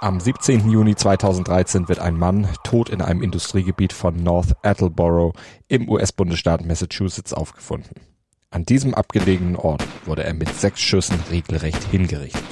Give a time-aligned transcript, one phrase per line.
[0.00, 0.68] Am 17.
[0.68, 5.32] Juni 2013 wird ein Mann tot in einem Industriegebiet von North Attleboro
[5.68, 8.02] im US-Bundesstaat Massachusetts aufgefunden.
[8.50, 12.44] An diesem abgelegenen Ort wurde er mit sechs Schüssen regelrecht hingerichtet.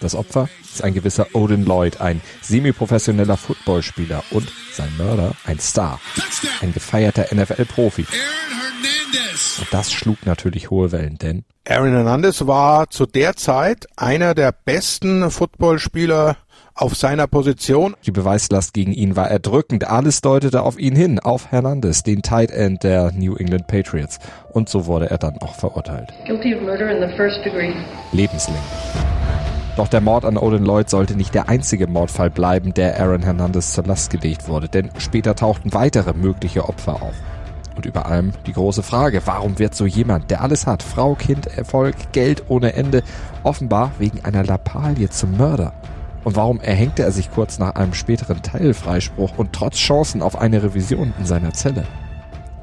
[0.00, 6.00] Das Opfer ist ein gewisser Odin Lloyd, ein semi-professioneller Footballspieler und sein Mörder ein Star,
[6.60, 8.06] ein gefeierter NFL-Profi.
[9.60, 14.52] Und das schlug natürlich hohe Wellen, denn Aaron Hernandez war zu der Zeit einer der
[14.52, 16.36] besten Footballspieler
[16.74, 17.94] auf seiner Position.
[18.06, 19.84] Die Beweislast gegen ihn war erdrückend.
[19.84, 24.18] Alles deutete auf ihn hin, auf Hernandez, den Tight End der New England Patriots.
[24.52, 26.12] Und so wurde er dann auch verurteilt.
[28.12, 28.62] Lebenslänglich.
[29.76, 33.72] Doch der Mord an Odin Lloyd sollte nicht der einzige Mordfall bleiben, der Aaron Hernandez
[33.74, 37.14] zur Last gelegt wurde, denn später tauchten weitere mögliche Opfer auf.
[37.78, 41.46] Und über allem die große Frage, warum wird so jemand, der alles hat, Frau, Kind,
[41.46, 43.04] Erfolg, Geld ohne Ende,
[43.44, 45.72] offenbar wegen einer Lappalie zum Mörder?
[46.24, 50.60] Und warum erhängte er sich kurz nach einem späteren Teilfreispruch und trotz Chancen auf eine
[50.60, 51.84] Revision in seiner Zelle?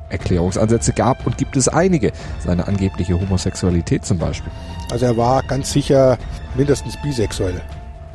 [0.10, 2.12] Erklärungsansätze gab und gibt es einige,
[2.46, 4.52] seine angebliche Homosexualität zum Beispiel.
[4.92, 6.18] Also er war ganz sicher
[6.56, 7.62] mindestens bisexuell.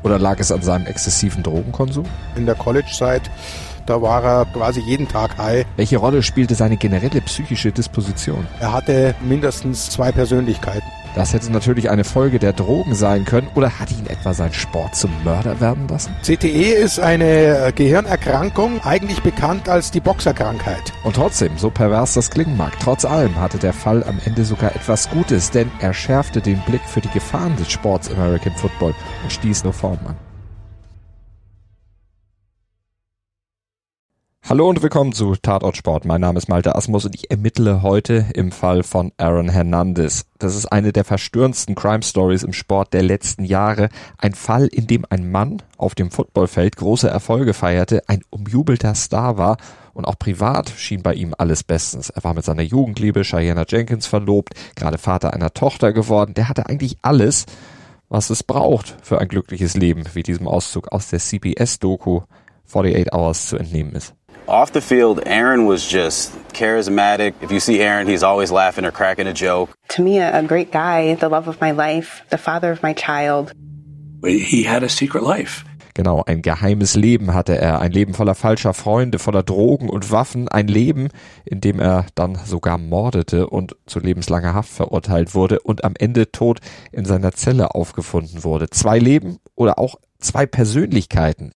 [0.03, 2.05] Oder lag es an seinem exzessiven Drogenkonsum?
[2.37, 3.23] In der College-Zeit,
[3.86, 5.67] da war er quasi jeden Tag high.
[5.77, 8.47] Welche Rolle spielte seine generelle psychische Disposition?
[8.61, 10.86] Er hatte mindestens zwei Persönlichkeiten.
[11.14, 14.95] Das hätte natürlich eine Folge der Drogen sein können oder hat ihn etwa sein Sport
[14.95, 16.14] zum Mörder werden lassen?
[16.23, 20.92] CTE ist eine Gehirnerkrankung, eigentlich bekannt als die Boxerkrankheit.
[21.03, 24.75] Und trotzdem, so pervers das klingen mag, trotz allem hatte der Fall am Ende sogar
[24.77, 29.33] etwas Gutes, denn er schärfte den Blick für die Gefahren des Sports American Football und
[29.33, 30.30] stieß Reformen an.
[34.48, 36.05] Hallo und willkommen zu Tatort Sport.
[36.05, 40.24] Mein Name ist Malte Asmus und ich ermittle heute im Fall von Aaron Hernandez.
[40.38, 43.91] Das ist eine der verstörendsten Crime Stories im Sport der letzten Jahre.
[44.18, 49.38] Ein Fall, in dem ein Mann auf dem Footballfeld große Erfolge feierte, ein umjubelter Star
[49.38, 49.56] war
[49.94, 52.11] und auch privat schien bei ihm alles bestens.
[52.11, 56.34] Er war mit seiner Jugendliebe Cheyenne Jenkins verlobt, gerade Vater einer Tochter geworden.
[56.34, 57.46] Der hatte eigentlich alles,
[58.08, 62.23] was es braucht für ein glückliches Leben, wie diesem Auszug aus der CBS-Doku
[62.67, 64.14] 48 Hours zu entnehmen ist.
[64.50, 67.34] Off the field, Aaron was just charismatic.
[67.40, 69.70] If you see Aaron, he's always laughing or cracking a joke.
[69.90, 73.52] To me, a great guy, the love of my life, the father of my child.
[74.24, 75.64] He had a secret life.
[75.94, 80.48] Genau, ein geheimes Leben hatte er, ein Leben voller falscher Freunde, voller Drogen und Waffen,
[80.48, 81.11] ein Leben,
[81.44, 86.32] in dem er dann sogar mordete und zu lebenslanger Haft verurteilt wurde und am Ende
[86.32, 86.58] tot
[86.90, 88.68] in seiner Zelle aufgefunden wurde.
[88.70, 91.52] Zwei Leben oder auch zwei Persönlichkeiten.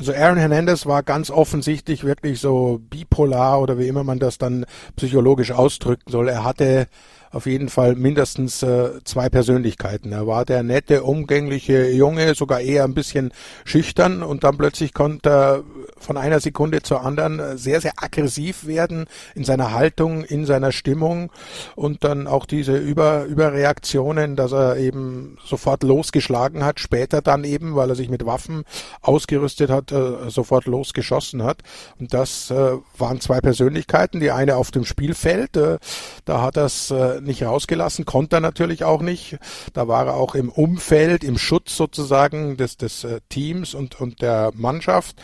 [0.00, 4.64] Also Aaron Hernandez war ganz offensichtlich wirklich so bipolar oder wie immer man das dann
[4.96, 6.30] psychologisch ausdrücken soll.
[6.30, 6.86] Er hatte
[7.30, 10.12] auf jeden Fall mindestens äh, zwei Persönlichkeiten.
[10.12, 13.32] Er war der nette, umgängliche Junge, sogar eher ein bisschen
[13.64, 15.64] schüchtern und dann plötzlich konnte er
[15.98, 21.30] von einer Sekunde zur anderen sehr, sehr aggressiv werden in seiner Haltung, in seiner Stimmung
[21.76, 27.76] und dann auch diese Über Überreaktionen, dass er eben sofort losgeschlagen hat, später dann eben,
[27.76, 28.64] weil er sich mit Waffen
[29.02, 31.58] ausgerüstet hat, äh, sofort losgeschossen hat.
[31.98, 35.78] Und das äh, waren zwei Persönlichkeiten, die eine auf dem Spielfeld, äh,
[36.24, 39.38] da hat es äh, nicht rausgelassen, konnte er natürlich auch nicht.
[39.72, 44.22] Da war er auch im Umfeld, im Schutz sozusagen des, des äh, Teams und, und
[44.22, 45.16] der Mannschaft.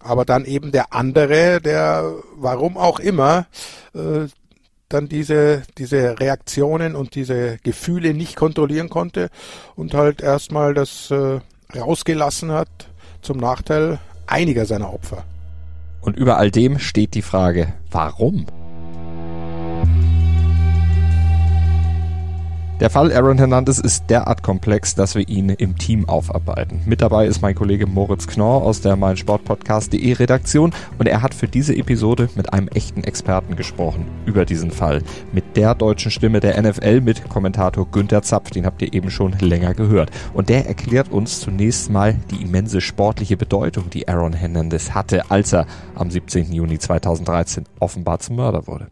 [0.00, 3.46] Aber dann eben der andere, der, warum auch immer,
[3.94, 4.26] äh,
[4.88, 9.30] dann diese, diese Reaktionen und diese Gefühle nicht kontrollieren konnte
[9.74, 11.40] und halt erstmal das äh,
[11.74, 12.68] rausgelassen hat
[13.22, 15.24] zum Nachteil einiger seiner Opfer.
[16.00, 18.46] Und über all dem steht die Frage, warum?
[22.82, 26.80] Der Fall Aaron Hernandez ist derart komplex, dass wir ihn im Team aufarbeiten.
[26.84, 31.46] Mit dabei ist mein Kollege Moritz Knorr aus der meinsportpodcast.de Redaktion und er hat für
[31.46, 35.04] diese Episode mit einem echten Experten gesprochen über diesen Fall.
[35.32, 39.38] Mit der deutschen Stimme der NFL mit Kommentator Günther Zapf, den habt ihr eben schon
[39.38, 40.10] länger gehört.
[40.34, 45.52] Und der erklärt uns zunächst mal die immense sportliche Bedeutung, die Aaron Hernandez hatte, als
[45.52, 46.52] er am 17.
[46.52, 48.88] Juni 2013 offenbar zum Mörder wurde.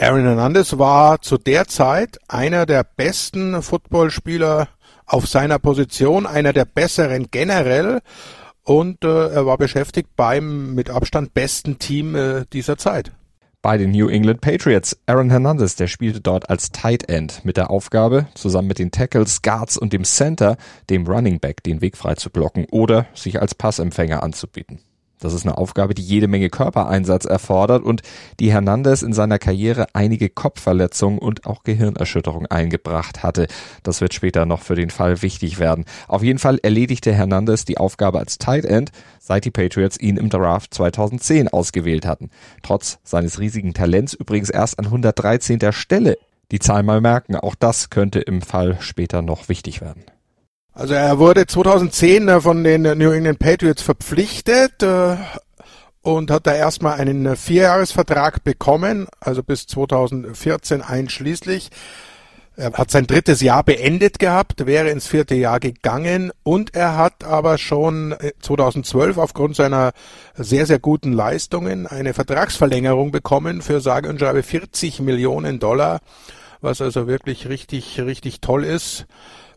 [0.00, 4.68] Aaron Hernandez war zu der Zeit einer der besten Footballspieler
[5.06, 8.00] auf seiner Position, einer der besseren generell
[8.64, 13.12] und äh, er war beschäftigt beim mit Abstand besten Team äh, dieser Zeit.
[13.62, 14.98] Bei den New England Patriots.
[15.06, 19.42] Aaron Hernandez, der spielte dort als Tight End mit der Aufgabe, zusammen mit den Tackles,
[19.42, 20.56] Guards und dem Center,
[20.90, 24.80] dem Running Back den Weg frei zu blocken oder sich als Passempfänger anzubieten.
[25.24, 28.02] Das ist eine Aufgabe, die jede Menge Körpereinsatz erfordert und
[28.40, 33.46] die Hernandez in seiner Karriere einige Kopfverletzungen und auch Gehirnerschütterung eingebracht hatte.
[33.82, 35.86] Das wird später noch für den Fall wichtig werden.
[36.08, 40.28] Auf jeden Fall erledigte Hernandez die Aufgabe als Tight End, seit die Patriots ihn im
[40.28, 42.28] Draft 2010 ausgewählt hatten.
[42.62, 45.72] Trotz seines riesigen Talents übrigens erst an 113.
[45.72, 46.18] Stelle.
[46.50, 50.04] Die Zahl mal merken, auch das könnte im Fall später noch wichtig werden.
[50.76, 55.16] Also er wurde 2010 äh, von den New England Patriots verpflichtet äh,
[56.02, 61.70] und hat da erstmal einen äh, Vierjahresvertrag bekommen, also bis 2014 einschließlich.
[62.56, 67.22] Er hat sein drittes Jahr beendet gehabt, wäre ins vierte Jahr gegangen und er hat
[67.22, 69.92] aber schon 2012 aufgrund seiner
[70.36, 76.00] sehr, sehr guten Leistungen eine Vertragsverlängerung bekommen für sage und schreibe 40 Millionen Dollar,
[76.60, 79.06] was also wirklich richtig, richtig toll ist.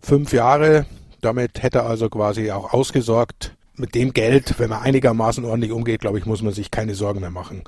[0.02, 0.88] Fünf Jahre,
[1.28, 3.54] damit hätte also quasi auch ausgesorgt.
[3.76, 7.20] Mit dem Geld, wenn man einigermaßen ordentlich umgeht, glaube ich, muss man sich keine Sorgen
[7.20, 7.64] mehr machen.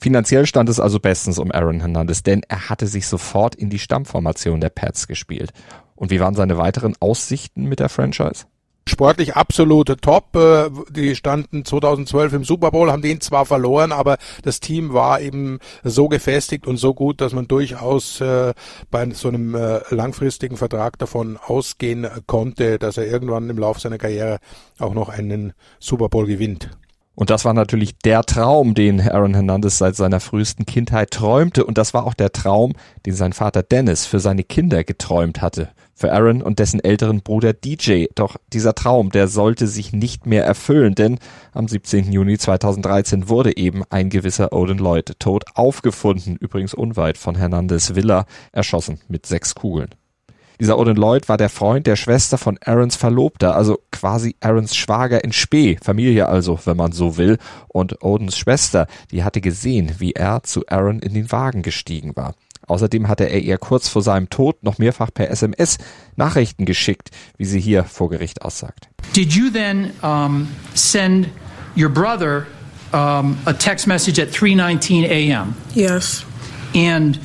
[0.00, 3.78] Finanziell stand es also bestens um Aaron Hernandez, denn er hatte sich sofort in die
[3.78, 5.52] Stammformation der Pats gespielt.
[5.94, 8.46] Und wie waren seine weiteren Aussichten mit der Franchise?
[8.88, 10.34] Sportlich absolute Top.
[10.36, 15.20] Äh, die standen 2012 im Super Bowl, haben den zwar verloren, aber das Team war
[15.20, 18.54] eben so gefestigt und so gut, dass man durchaus äh,
[18.90, 23.98] bei so einem äh, langfristigen Vertrag davon ausgehen konnte, dass er irgendwann im Laufe seiner
[23.98, 24.38] Karriere
[24.78, 26.70] auch noch einen Super Bowl gewinnt.
[27.14, 31.66] Und das war natürlich der Traum, den Aaron Hernandez seit seiner frühesten Kindheit träumte.
[31.66, 32.72] Und das war auch der Traum,
[33.04, 35.68] den sein Vater Dennis für seine Kinder geträumt hatte.
[36.02, 38.06] Für Aaron und dessen älteren Bruder DJ.
[38.16, 41.20] Doch dieser Traum, der sollte sich nicht mehr erfüllen, denn
[41.52, 42.10] am 17.
[42.10, 48.26] Juni 2013 wurde eben ein gewisser Odin Lloyd tot aufgefunden, übrigens unweit von Hernandez Villa,
[48.50, 49.90] erschossen mit sechs Kugeln.
[50.58, 55.22] Dieser Odin Lloyd war der Freund der Schwester von Aarons Verlobter, also quasi Aarons Schwager
[55.22, 57.38] in Spee, Familie also, wenn man so will.
[57.68, 62.34] Und Odins Schwester, die hatte gesehen, wie er zu Aaron in den Wagen gestiegen war.
[62.72, 65.76] Außerdem hatte er ihr kurz vor seinem Tod noch mehrfach per SMS
[66.16, 68.88] Nachrichten geschickt, wie sie hier vor Gericht aussagt.
[69.14, 71.28] Did you then um, send
[71.76, 72.46] your brother
[72.94, 75.54] um, a text message at 3:19 a.m.?
[75.74, 76.24] Yes.
[76.74, 77.18] And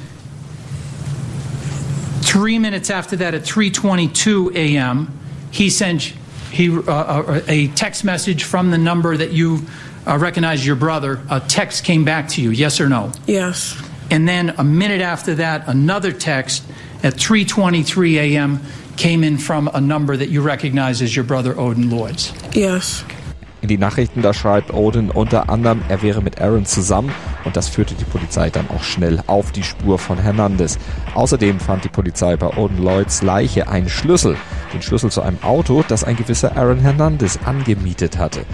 [2.27, 5.07] Three minutes after that, at 3:22 a.m.,
[5.49, 6.13] he sent
[6.51, 9.65] he uh, uh, a text message from the number that you
[10.05, 11.21] uh, recognize your brother.
[11.29, 13.13] A text came back to you, yes or no?
[13.27, 13.81] Yes.
[14.09, 16.63] And then a minute after that, another text
[17.03, 18.59] at 3:23 a.m.
[18.95, 22.33] came in from a number that you recognize as your brother Odin Lloyd's.
[22.53, 23.03] Yes.
[23.61, 27.11] In die Nachrichten, da schreibt Odin unter anderem, er wäre mit Aaron zusammen
[27.43, 30.77] und das führte die Polizei dann auch schnell auf die Spur von Hernandez.
[31.15, 34.37] Außerdem fand die Polizei bei Odin Lloyds Leiche einen Schlüssel,
[34.73, 38.45] den Schlüssel zu einem Auto, das ein gewisser Aaron Hernandez angemietet hatte.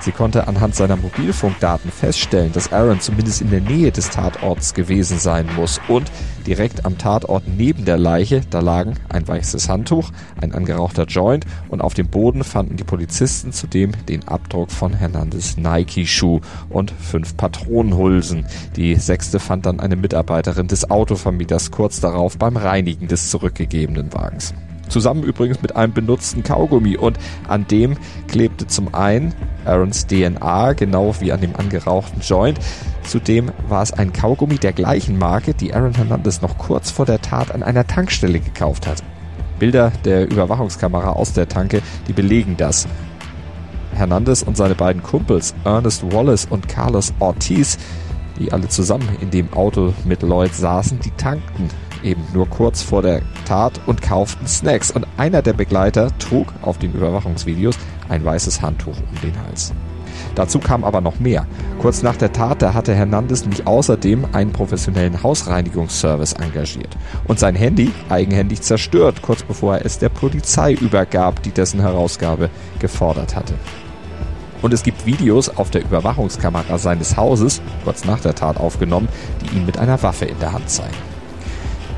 [0.00, 5.18] Sie konnte anhand seiner Mobilfunkdaten feststellen, dass Aaron zumindest in der Nähe des Tatorts gewesen
[5.18, 6.10] sein muss und
[6.46, 10.10] direkt am Tatort neben der Leiche, da lagen ein weißes Handtuch,
[10.40, 15.56] ein angerauchter Joint und auf dem Boden fanden die Polizisten zudem den Abdruck von Hernandez
[15.56, 18.46] Nike-Schuh und fünf Patronenhülsen.
[18.76, 24.54] Die sechste fand dann eine Mitarbeiterin des Autovermieters kurz darauf beim Reinigen des zurückgegebenen Wagens.
[24.88, 27.18] Zusammen übrigens mit einem benutzten Kaugummi und
[27.48, 27.96] an dem
[28.28, 29.34] klebte zum einen
[29.64, 32.58] Aarons DNA, genau wie an dem angerauchten Joint.
[33.02, 37.20] Zudem war es ein Kaugummi der gleichen Marke, die Aaron Hernandez noch kurz vor der
[37.20, 39.02] Tat an einer Tankstelle gekauft hat.
[39.58, 42.86] Bilder der Überwachungskamera aus der Tanke, die belegen das.
[43.94, 47.78] Hernandez und seine beiden Kumpels Ernest Wallace und Carlos Ortiz,
[48.38, 51.70] die alle zusammen in dem Auto mit Lloyd saßen, die tankten
[52.06, 54.90] eben nur kurz vor der Tat und kauften Snacks.
[54.90, 57.76] Und einer der Begleiter trug auf den Überwachungsvideos
[58.08, 59.74] ein weißes Handtuch um den Hals.
[60.34, 61.46] Dazu kam aber noch mehr.
[61.80, 66.96] Kurz nach der Tat, da hatte Hernandez nämlich außerdem einen professionellen Hausreinigungsservice engagiert
[67.26, 72.50] und sein Handy eigenhändig zerstört, kurz bevor er es der Polizei übergab, die dessen Herausgabe
[72.78, 73.54] gefordert hatte.
[74.62, 79.08] Und es gibt Videos auf der Überwachungskamera seines Hauses, kurz nach der Tat aufgenommen,
[79.42, 81.15] die ihn mit einer Waffe in der Hand zeigen.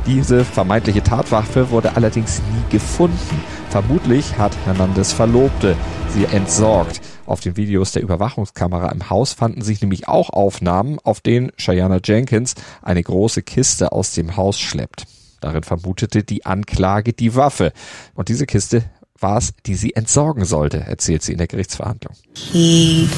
[0.08, 3.42] Diese vermeintliche Tatwaffe wurde allerdings nie gefunden.
[3.68, 5.76] Vermutlich hat Hernandez Verlobte
[6.14, 7.02] sie entsorgt.
[7.26, 12.00] Auf den Videos der Überwachungskamera im Haus fanden sich nämlich auch Aufnahmen, auf denen Cheyenne
[12.02, 15.04] Jenkins eine große Kiste aus dem Haus schleppt.
[15.42, 17.72] Darin vermutete die Anklage die Waffe.
[18.14, 18.84] Und diese Kiste
[19.20, 22.14] war es, die sie entsorgen sollte, erzählt sie in der Gerichtsverhandlung.
[22.32, 23.10] He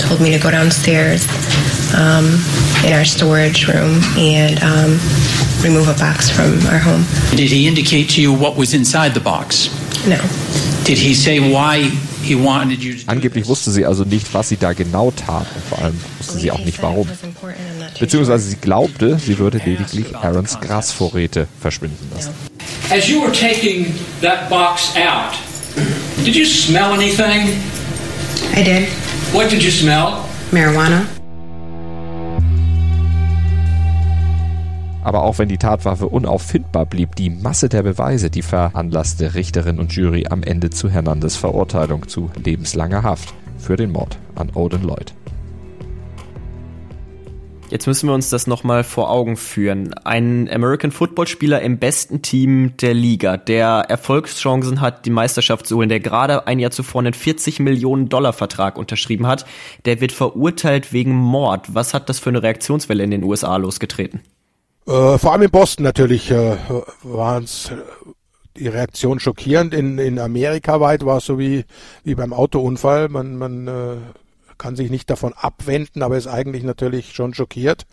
[0.00, 1.26] told me to go downstairs
[1.92, 2.42] um,
[2.82, 4.98] in our storage room and um,
[5.64, 7.04] remove a box from our home.
[7.36, 9.68] Did he indicate to you what was inside the box?
[10.06, 10.20] No.
[10.84, 11.90] Did he say why
[13.06, 16.50] Angeblich wusste sie also nicht, was sie da genau tat und vor allem wusste sie
[16.50, 17.06] auch nicht warum.
[18.00, 22.30] Beziehungsweise sie glaubte, sie würde lediglich Aarons Grasvorräte verschwinden lassen.
[22.90, 25.34] As you were taking that box out,
[26.24, 27.60] did you smell anything?
[28.56, 28.88] I did.
[29.34, 30.24] What did you smell?
[30.50, 31.04] Marijuana.
[35.04, 39.92] Aber auch wenn die Tatwaffe unauffindbar blieb, die Masse der Beweise, die veranlasste Richterin und
[39.92, 45.14] Jury am Ende zu Hernandez Verurteilung zu lebenslanger Haft für den Mord an Odin Lloyd.
[47.70, 49.94] Jetzt müssen wir uns das nochmal vor Augen führen.
[50.04, 55.76] Ein American Football Spieler im besten Team der Liga, der Erfolgschancen hat, die Meisterschaft zu
[55.76, 59.44] holen, der gerade ein Jahr zuvor einen 40 Millionen Dollar Vertrag unterschrieben hat,
[59.86, 61.74] der wird verurteilt wegen Mord.
[61.74, 64.20] Was hat das für eine Reaktionswelle in den USA losgetreten?
[64.86, 66.56] Äh, vor allem in Boston natürlich äh,
[67.02, 67.76] waren es äh,
[68.56, 69.74] die Reaktion schockierend.
[69.74, 71.64] In, in Amerika weit war es so wie,
[72.04, 73.08] wie beim Autounfall.
[73.08, 73.96] Man, man äh,
[74.58, 77.86] kann sich nicht davon abwenden, aber ist eigentlich natürlich schon schockiert.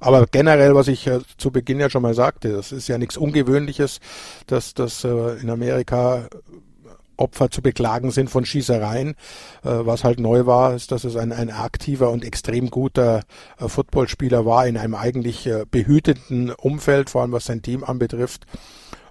[0.00, 3.16] Aber generell, was ich äh, zu Beginn ja schon mal sagte, das ist ja nichts
[3.16, 4.00] Ungewöhnliches,
[4.46, 6.28] dass das äh, in Amerika
[7.16, 9.10] Opfer zu beklagen sind von Schießereien.
[9.10, 9.14] Äh,
[9.62, 13.22] was halt neu war, ist, dass es ein, ein aktiver und extrem guter
[13.58, 18.46] äh, Footballspieler war in einem eigentlich äh, behüteten Umfeld, vor allem was sein Team anbetrifft.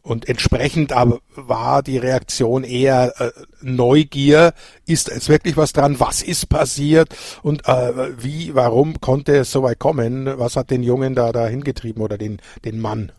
[0.03, 3.31] Und entsprechend aber war die Reaktion eher äh,
[3.61, 4.53] Neugier.
[4.85, 6.01] Ist es wirklich was dran?
[6.01, 7.15] Was ist passiert?
[7.41, 10.29] Und äh, wie, warum konnte es so weit kommen?
[10.37, 13.13] Was hat den Jungen da, da hingetrieben oder den, den Mann?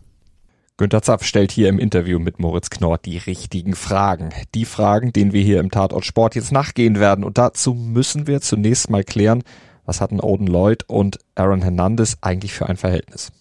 [0.77, 4.31] Günter Zapf stellt hier im Interview mit Moritz Knorr die richtigen Fragen.
[4.55, 7.23] Die Fragen, denen wir hier im Tatort Sport jetzt nachgehen werden.
[7.23, 9.43] Und dazu müssen wir zunächst mal klären,
[9.85, 13.31] was hatten Odin Lloyd und Aaron Hernandez eigentlich für ein Verhältnis?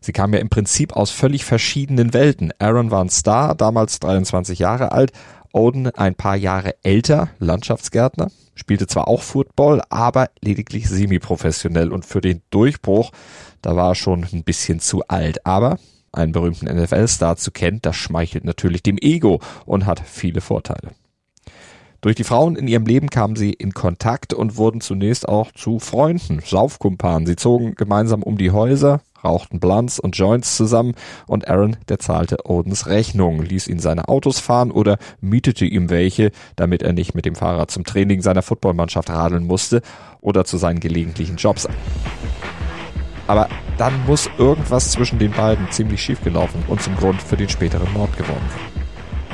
[0.00, 2.54] Sie kamen ja im Prinzip aus völlig verschiedenen Welten.
[2.58, 5.12] Aaron war ein Star, damals 23 Jahre alt.
[5.52, 12.22] Odin ein paar Jahre älter, Landschaftsgärtner, spielte zwar auch Football, aber lediglich semi-professionell und für
[12.22, 13.10] den Durchbruch,
[13.60, 15.44] da war er schon ein bisschen zu alt.
[15.44, 15.76] Aber
[16.12, 20.90] einen berühmten NFL-Star zu kennen, das schmeichelt natürlich dem Ego und hat viele Vorteile.
[22.02, 25.78] Durch die Frauen in ihrem Leben kamen sie in Kontakt und wurden zunächst auch zu
[25.78, 27.26] Freunden, Saufkumpanen.
[27.26, 30.94] Sie zogen gemeinsam um die Häuser, rauchten Blunts und Joints zusammen
[31.28, 36.32] und Aaron, der zahlte Odens Rechnung, ließ ihn seine Autos fahren oder mietete ihm welche,
[36.56, 39.80] damit er nicht mit dem Fahrrad zum Training seiner Footballmannschaft radeln musste
[40.20, 41.68] oder zu seinen gelegentlichen Jobs.
[43.26, 43.48] Aber
[43.78, 47.92] dann muss irgendwas zwischen den beiden ziemlich schief gelaufen und zum Grund für den späteren
[47.92, 48.48] Mord geworden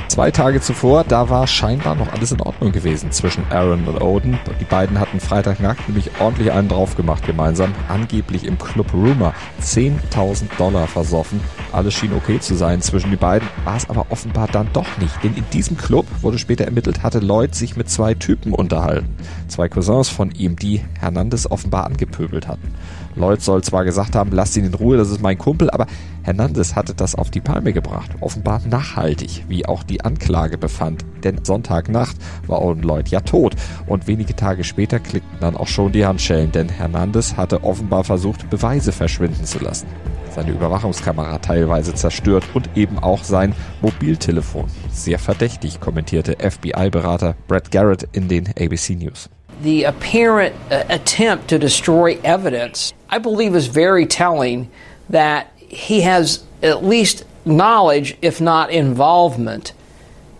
[0.09, 4.39] Zwei Tage zuvor, da war scheinbar noch alles in Ordnung gewesen zwischen Aaron und Odin.
[4.59, 7.75] Die beiden hatten Freitagnacht nämlich ordentlich einen drauf gemacht gemeinsam.
[7.87, 11.39] Angeblich im Club Rumor 10.000 Dollar versoffen.
[11.71, 15.23] Alles schien okay zu sein zwischen die beiden, war es aber offenbar dann doch nicht.
[15.23, 19.15] Denn in diesem Club, wurde später ermittelt, hatte Lloyd sich mit zwei Typen unterhalten.
[19.47, 22.73] Zwei Cousins von ihm, die Hernandez offenbar angepöbelt hatten.
[23.19, 25.85] Lloyd soll zwar gesagt haben, lasst ihn in Ruhe, das ist mein Kumpel, aber
[26.23, 28.11] Hernandez hatte das auf die Palme gebracht.
[28.21, 31.05] Offenbar nachhaltig, wie auch die Anklage befand.
[31.23, 32.15] Denn Sonntagnacht
[32.47, 33.55] war Owen Lloyd ja tot.
[33.87, 38.49] Und wenige Tage später klickten dann auch schon die Handschellen, denn Hernandez hatte offenbar versucht,
[38.49, 39.87] Beweise verschwinden zu lassen.
[40.33, 44.67] Seine Überwachungskamera teilweise zerstört und eben auch sein Mobiltelefon.
[44.91, 49.29] Sehr verdächtig, kommentierte FBI-Berater Brad Garrett in den ABC News.
[49.61, 54.69] The apparent uh, attempt to destroy evidence, I believe is very telling
[55.09, 59.73] that he has at least knowledge, if not involvement,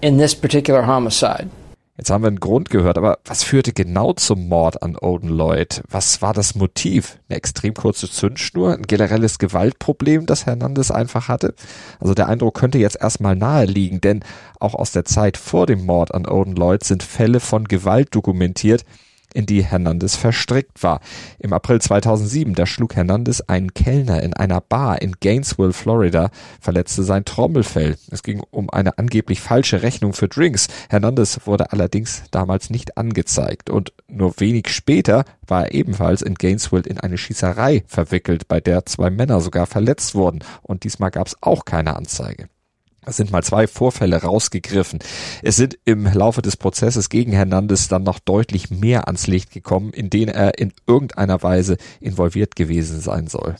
[0.01, 1.49] in this particular homicide.
[1.99, 5.83] Jetzt haben wir einen Grund gehört, aber was führte genau zum Mord an Odin Lloyd?
[5.89, 7.17] Was war das Motiv?
[7.27, 8.73] Eine extrem kurze Zündschnur?
[8.73, 11.55] Ein generelles Gewaltproblem, das Hernandez einfach hatte?
[11.99, 14.23] Also der Eindruck könnte jetzt erstmal nahe liegen, denn
[14.61, 18.85] auch aus der Zeit vor dem Mord an Odin Lloyd sind Fälle von Gewalt dokumentiert,
[19.33, 20.99] in die Hernandez verstrickt war.
[21.39, 27.03] Im April 2007, da schlug Hernandez einen Kellner in einer Bar in Gainesville, Florida, verletzte
[27.03, 27.97] sein Trommelfell.
[28.11, 30.67] Es ging um eine angeblich falsche Rechnung für Drinks.
[30.89, 36.83] Hernandez wurde allerdings damals nicht angezeigt und nur wenig später war er ebenfalls in Gainesville
[36.83, 41.37] in eine Schießerei verwickelt, bei der zwei Männer sogar verletzt wurden und diesmal gab es
[41.41, 42.49] auch keine Anzeige.
[43.11, 44.99] Sind mal zwei Vorfälle rausgegriffen.
[45.43, 49.91] Es sind im Laufe des Prozesses gegen Hernandez dann noch deutlich mehr ans Licht gekommen,
[49.91, 53.55] in denen er in irgendeiner Weise involviert gewesen sein soll.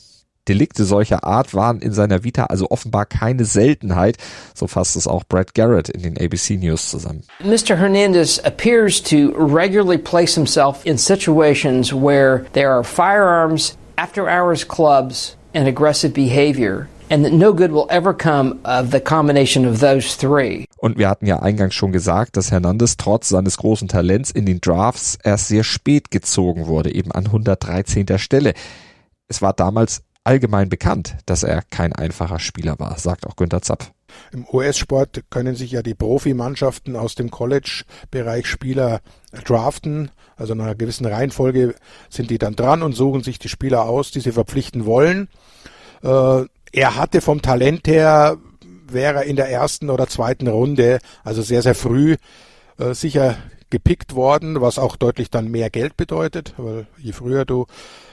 [0.48, 4.16] Delikte solcher Art waren in seiner Vita also offenbar keine Seltenheit,
[4.54, 7.22] so fasst es auch Brad Garrett in den ABC News zusammen.
[7.44, 7.76] Mr.
[7.76, 15.36] Hernandez appears to regularly place himself in situations where there are firearms, after hours clubs,
[15.54, 16.88] and aggressive behavior.
[17.10, 20.66] And that no good will ever come of the combination of those three.
[20.78, 24.60] Und wir hatten ja eingangs schon gesagt, dass Hernandez trotz seines großen Talents in den
[24.60, 28.06] Drafts erst sehr spät gezogen wurde, eben an 113.
[28.18, 28.54] Stelle.
[29.28, 33.90] Es war damals allgemein bekannt, dass er kein einfacher Spieler war, sagt auch Günter Zapf.
[34.32, 39.00] Im US-Sport können sich ja die Profimannschaften aus dem College-Bereich Spieler
[39.44, 40.10] draften.
[40.36, 41.74] Also in einer gewissen Reihenfolge
[42.08, 45.28] sind die dann dran und suchen sich die Spieler aus, die sie verpflichten wollen.
[46.02, 48.36] Äh, er hatte vom Talent her,
[48.86, 52.16] wäre in der ersten oder zweiten Runde, also sehr, sehr früh,
[52.78, 53.36] äh, sicher
[53.70, 57.66] gepickt worden, was auch deutlich dann mehr Geld bedeutet, weil je früher du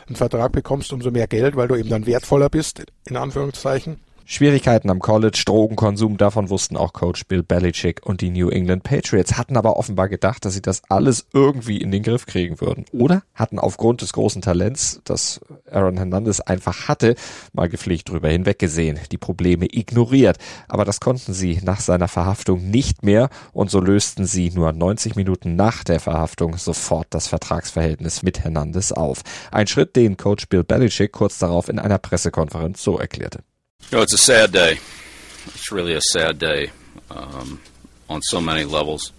[0.08, 4.00] einen Vertrag bekommst, umso mehr Geld, weil du eben dann wertvoller bist, in Anführungszeichen.
[4.30, 9.38] Schwierigkeiten am College, Drogenkonsum, davon wussten auch Coach Bill Belichick und die New England Patriots,
[9.38, 12.84] hatten aber offenbar gedacht, dass sie das alles irgendwie in den Griff kriegen würden.
[12.92, 15.40] Oder hatten aufgrund des großen Talents, das
[15.72, 17.16] Aaron Hernandez einfach hatte,
[17.54, 20.40] mal gepflegt drüber hinweggesehen, die Probleme ignoriert.
[20.68, 25.16] Aber das konnten sie nach seiner Verhaftung nicht mehr und so lösten sie nur 90
[25.16, 29.22] Minuten nach der Verhaftung sofort das Vertragsverhältnis mit Hernandez auf.
[29.54, 33.40] Ein Schritt, den Coach Bill Belichick kurz darauf in einer Pressekonferenz so erklärte.
[33.90, 34.80] You know, it's a sad day.
[35.46, 36.72] It's really a sad day
[37.10, 37.62] um,
[38.10, 39.14] on so many levels.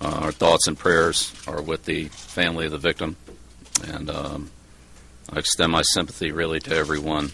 [0.00, 3.16] Uh, our thoughts and prayers are with the family of the victim,
[3.86, 4.50] and um,
[5.30, 7.30] I extend my sympathy really to everyone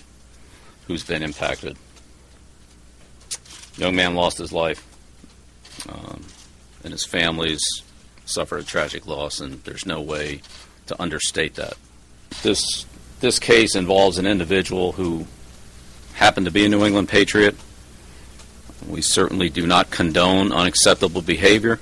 [0.88, 1.76] who's been impacted.
[3.76, 4.84] young man lost his life,
[5.88, 6.24] um,
[6.82, 7.62] and his families
[8.24, 10.40] suffered a tragic loss, and there's no way
[10.86, 11.74] to understate that.
[12.42, 12.86] This
[13.20, 15.28] this case involves an individual who
[16.14, 17.56] happen to be a New England Patriot.
[18.88, 21.80] We certainly do not condone unacceptable behavior,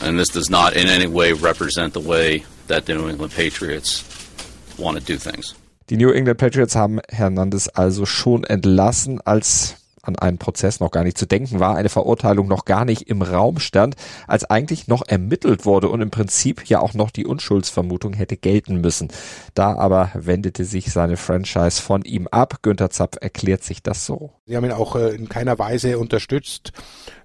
[0.00, 4.04] and this does not in any way represent the way that the New England Patriots
[4.78, 5.54] want to do things.
[5.88, 11.04] Die New England Patriots haben Hernandez also schon entlassen, als an einen Prozess noch gar
[11.04, 15.06] nicht zu denken war, eine Verurteilung noch gar nicht im Raum stand, als eigentlich noch
[15.06, 19.08] ermittelt wurde und im Prinzip ja auch noch die Unschuldsvermutung hätte gelten müssen.
[19.54, 22.62] Da aber wendete sich seine Franchise von ihm ab.
[22.62, 24.32] Günther Zapf erklärt sich das so.
[24.46, 26.72] Sie haben ihn auch äh, in keiner Weise unterstützt,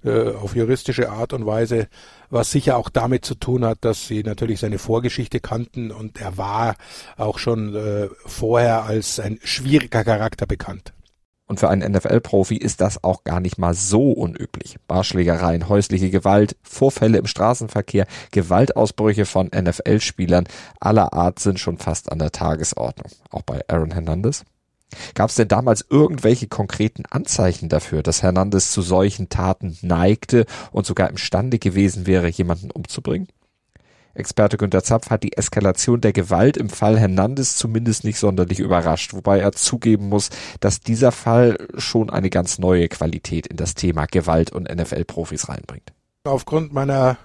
[0.04, 1.88] äh, auf juristische Art und Weise,
[2.30, 6.36] was sicher auch damit zu tun hat, dass sie natürlich seine Vorgeschichte kannten und er
[6.36, 6.76] war
[7.16, 10.92] auch schon äh, vorher als ein schwieriger Charakter bekannt.
[11.46, 14.76] Und für einen NFL-Profi ist das auch gar nicht mal so unüblich.
[14.88, 20.48] Barschlägereien, häusliche Gewalt, Vorfälle im Straßenverkehr, Gewaltausbrüche von NFL-Spielern
[20.80, 23.12] aller Art sind schon fast an der Tagesordnung.
[23.30, 24.44] Auch bei Aaron Hernandez.
[25.14, 30.86] Gab es denn damals irgendwelche konkreten Anzeichen dafür, dass Hernandez zu solchen Taten neigte und
[30.86, 33.28] sogar imstande gewesen wäre, jemanden umzubringen?
[34.16, 39.14] Experte Günter Zapf hat die Eskalation der Gewalt im Fall Hernandez zumindest nicht sonderlich überrascht,
[39.14, 44.06] wobei er zugeben muss, dass dieser Fall schon eine ganz neue Qualität in das Thema
[44.06, 45.92] Gewalt und NFL-Profis reinbringt.
[46.24, 47.18] Aufgrund meiner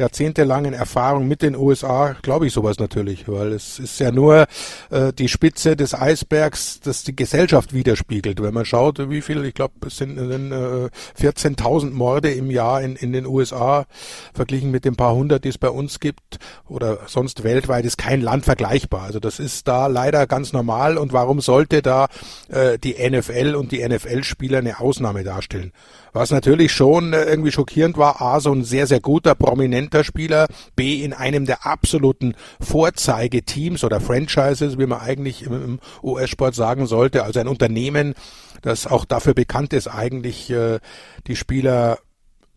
[0.00, 4.46] jahrzehntelangen Erfahrung mit den USA glaube ich sowas natürlich, weil es ist ja nur
[4.90, 8.42] äh, die Spitze des Eisbergs, das die Gesellschaft widerspiegelt.
[8.42, 10.88] Wenn man schaut, wie viel, ich glaube, es sind äh,
[11.20, 13.86] 14.000 Morde im Jahr in, in den USA
[14.34, 18.20] verglichen mit den paar hundert, die es bei uns gibt oder sonst weltweit ist kein
[18.20, 19.02] Land vergleichbar.
[19.02, 22.08] Also das ist da leider ganz normal und warum sollte da
[22.48, 25.72] äh, die NFL und die NFL-Spieler eine Ausnahme darstellen?
[26.12, 30.46] Was natürlich schon äh, irgendwie schockierend war, A, so ein sehr, sehr guter, prominenter Spieler,
[30.76, 37.24] B, in einem der absoluten Vorzeigeteams oder Franchises, wie man eigentlich im US-Sport sagen sollte,
[37.24, 38.14] also ein Unternehmen,
[38.62, 40.80] das auch dafür bekannt ist, eigentlich äh,
[41.26, 41.98] die Spieler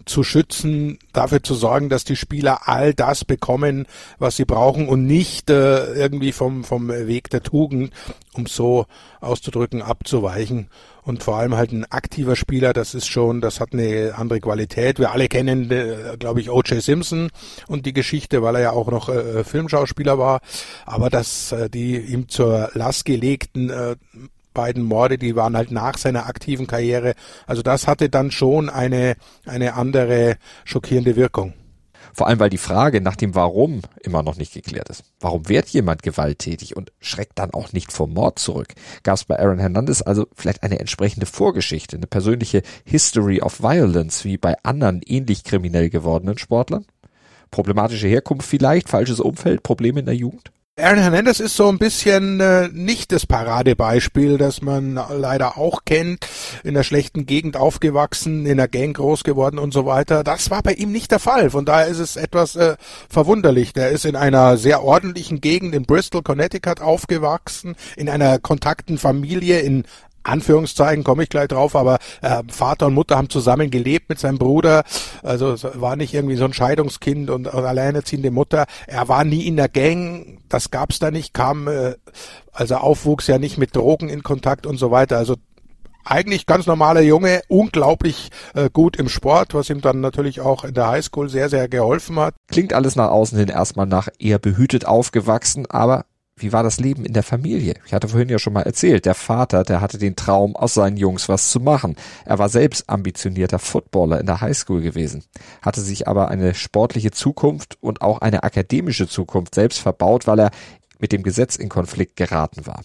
[0.06, 3.86] zu schützen, dafür zu sorgen, dass die Spieler all das bekommen,
[4.19, 7.93] was sie brauchen und nicht äh, irgendwie vom, vom Weg der Tugend,
[8.34, 8.86] um so
[9.21, 10.69] auszudrücken, abzuweichen.
[11.03, 14.99] Und vor allem halt ein aktiver Spieler, das ist schon, das hat eine andere Qualität.
[14.99, 16.82] Wir alle kennen, äh, glaube ich, O.J.
[16.82, 17.29] Simpson
[17.67, 20.39] und die Geschichte, weil er ja auch noch äh, Filmschauspieler war.
[20.86, 23.95] Aber dass äh, die ihm zur Last gelegten äh,
[24.53, 27.13] beiden Morde, die waren halt nach seiner aktiven Karriere.
[27.47, 31.53] Also das hatte dann schon eine, eine andere schockierende Wirkung.
[32.15, 35.03] Vor allem, weil die Frage nach dem Warum immer noch nicht geklärt ist.
[35.19, 38.67] Warum wird jemand gewalttätig und schreckt dann auch nicht vor Mord zurück?
[39.01, 44.25] Gab es bei Aaron Hernandez also vielleicht eine entsprechende Vorgeschichte, eine persönliche History of Violence
[44.25, 46.85] wie bei anderen ähnlich kriminell gewordenen Sportlern?
[47.49, 50.51] Problematische Herkunft vielleicht, falsches Umfeld, Probleme in der Jugend?
[50.75, 56.25] Aaron Hernandez ist so ein bisschen äh, nicht das Paradebeispiel, das man leider auch kennt,
[56.63, 60.23] in der schlechten Gegend aufgewachsen, in der Gang groß geworden und so weiter.
[60.23, 61.51] Das war bei ihm nicht der Fall.
[61.51, 62.75] Von daher ist es etwas äh,
[63.07, 63.73] verwunderlich.
[63.73, 69.59] Der ist in einer sehr ordentlichen Gegend in Bristol, Connecticut aufgewachsen, in einer kontakten Familie
[69.59, 69.83] in
[70.23, 74.38] Anführungszeichen komme ich gleich drauf, aber äh, Vater und Mutter haben zusammen gelebt mit seinem
[74.38, 74.83] Bruder.
[75.21, 78.65] Also war nicht irgendwie so ein Scheidungskind und, und alleinerziehende Mutter.
[78.88, 81.95] Er war nie in der Gang, das gab's da nicht, kam äh,
[82.51, 85.17] also aufwuchs ja nicht mit Drogen in Kontakt und so weiter.
[85.17, 85.36] Also
[86.05, 90.73] eigentlich ganz normaler Junge, unglaublich äh, gut im Sport, was ihm dann natürlich auch in
[90.73, 92.36] der Highschool sehr, sehr geholfen hat.
[92.47, 96.05] Klingt alles nach außen hin erstmal nach eher behütet aufgewachsen, aber
[96.36, 97.76] wie war das Leben in der Familie?
[97.86, 100.98] Ich hatte vorhin ja schon mal erzählt, der Vater, der hatte den Traum, aus seinen
[100.98, 101.96] Jungs was zu machen.
[102.26, 105.24] Er war selbst ambitionierter Footballer in der Highschool gewesen,
[105.62, 110.52] hatte sich aber eine sportliche Zukunft und auch eine akademische Zukunft selbst verbaut, weil er
[111.00, 112.82] mit dem Gesetz in Konflikt geraten war.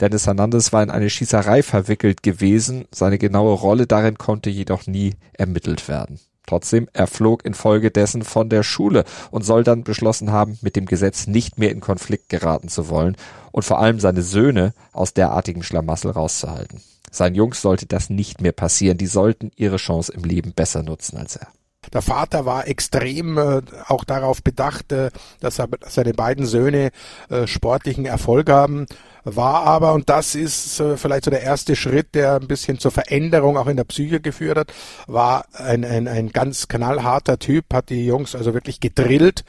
[0.00, 5.14] Dennis Hernandez war in eine Schießerei verwickelt gewesen, seine genaue Rolle darin konnte jedoch nie
[5.32, 6.20] ermittelt werden.
[6.48, 11.26] Trotzdem, er flog infolgedessen von der Schule und soll dann beschlossen haben, mit dem Gesetz
[11.26, 13.16] nicht mehr in Konflikt geraten zu wollen
[13.52, 16.80] und vor allem seine Söhne aus derartigem Schlamassel rauszuhalten.
[17.10, 21.18] Seinen Jungs sollte das nicht mehr passieren, die sollten ihre Chance im Leben besser nutzen
[21.18, 21.48] als er.
[21.92, 26.90] Der Vater war extrem äh, auch darauf bedacht, äh, dass, er, seine beiden Söhne
[27.28, 28.86] äh, sportlichen Erfolg haben.
[29.36, 32.90] War aber, und das ist äh, vielleicht so der erste Schritt, der ein bisschen zur
[32.90, 34.72] Veränderung auch in der Psyche geführt hat,
[35.06, 39.44] war ein, ein, ein ganz knallharter Typ, hat die Jungs also wirklich gedrillt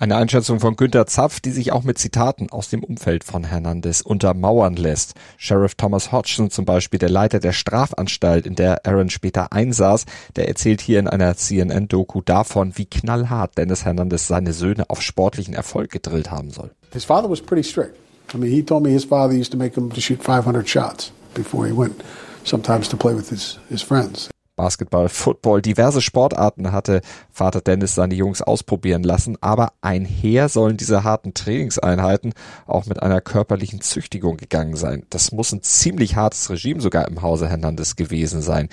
[0.00, 4.00] eine Einschätzung von Günter Zapf, die sich auch mit Zitaten aus dem Umfeld von Hernandez
[4.00, 5.14] untermauern lässt.
[5.36, 10.04] Sheriff Thomas Hodgson zum Beispiel, der Leiter der Strafanstalt, in der Aaron später einsaß,
[10.36, 15.54] der erzählt hier in einer CNN-Doku davon, wie knallhart Dennis Hernandez seine Söhne auf sportlichen
[15.54, 16.70] Erfolg gedrillt haben soll.
[16.92, 17.96] His father was pretty strict.
[18.34, 21.12] I mean, he told me his father used to make him to shoot 500 shots
[21.34, 22.02] before he went
[22.44, 24.28] sometimes to play with his, his friends.
[24.56, 31.04] Basketball, Football, diverse Sportarten hatte Vater Dennis seine Jungs ausprobieren lassen, aber einher sollen diese
[31.04, 32.34] harten Trainingseinheiten
[32.66, 35.04] auch mit einer körperlichen Züchtigung gegangen sein.
[35.10, 38.68] Das muss ein ziemlich hartes Regime sogar im Hause Hernandez gewesen sein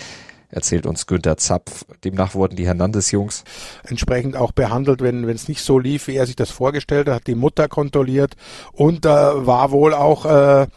[0.49, 1.85] erzählt uns Günther Zapf.
[2.03, 3.43] Demnach wurden die Hernandez-Jungs
[3.83, 7.27] entsprechend auch behandelt, wenn es nicht so lief, wie er sich das vorgestellt hat, hat
[7.27, 8.35] die Mutter kontrolliert
[8.71, 10.67] und äh, war wohl auch äh,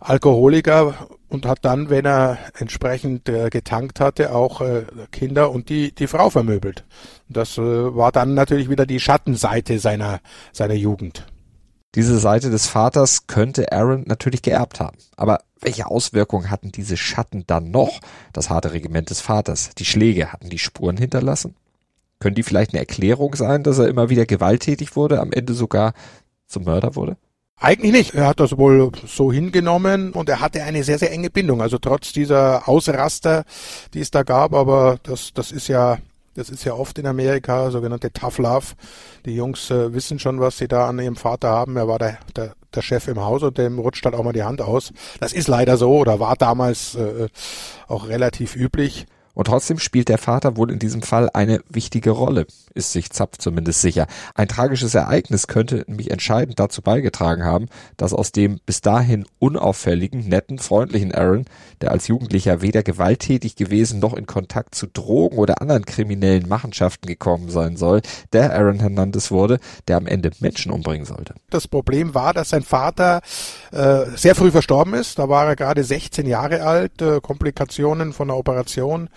[0.00, 5.92] Alkoholiker und hat dann, wenn er entsprechend äh, getankt hatte, auch äh, Kinder und die,
[5.92, 6.84] die Frau vermöbelt.
[7.28, 10.20] Das äh, war dann natürlich wieder die Schattenseite seiner,
[10.52, 11.26] seiner Jugend.
[11.96, 14.98] Diese Seite des Vaters könnte Aaron natürlich geerbt haben.
[15.16, 18.00] Aber welche Auswirkungen hatten diese Schatten dann noch?
[18.34, 21.56] Das harte Regiment des Vaters, die Schläge, hatten die Spuren hinterlassen?
[22.18, 25.94] Können die vielleicht eine Erklärung sein, dass er immer wieder gewalttätig wurde, am Ende sogar
[26.46, 27.16] zum Mörder wurde?
[27.58, 28.14] Eigentlich nicht.
[28.14, 31.62] Er hat das wohl so hingenommen und er hatte eine sehr, sehr enge Bindung.
[31.62, 33.44] Also trotz dieser Ausraster,
[33.94, 35.96] die es da gab, aber das, das ist ja,
[36.36, 38.66] das ist ja oft in Amerika, sogenannte Tough Love.
[39.24, 41.76] Die Jungs äh, wissen schon, was sie da an ihrem Vater haben.
[41.76, 44.44] Er war der, der, der Chef im Haus und dem rutscht halt auch mal die
[44.44, 44.92] Hand aus.
[45.20, 47.28] Das ist leider so oder war damals äh,
[47.88, 49.06] auch relativ üblich.
[49.36, 53.36] Und trotzdem spielt der Vater wohl in diesem Fall eine wichtige Rolle, ist sich Zapf
[53.36, 54.06] zumindest sicher.
[54.34, 57.68] Ein tragisches Ereignis könnte nämlich entscheidend dazu beigetragen haben,
[57.98, 61.44] dass aus dem bis dahin unauffälligen, netten, freundlichen Aaron,
[61.82, 67.06] der als Jugendlicher weder gewalttätig gewesen noch in Kontakt zu Drogen oder anderen kriminellen Machenschaften
[67.06, 68.00] gekommen sein soll,
[68.32, 71.34] der Aaron Hernandez wurde, der am Ende Menschen umbringen sollte.
[71.50, 73.20] Das Problem war, dass sein Vater
[73.70, 75.18] äh, sehr früh verstorben ist.
[75.18, 79.10] Da war er gerade 16 Jahre alt, äh, Komplikationen von der Operation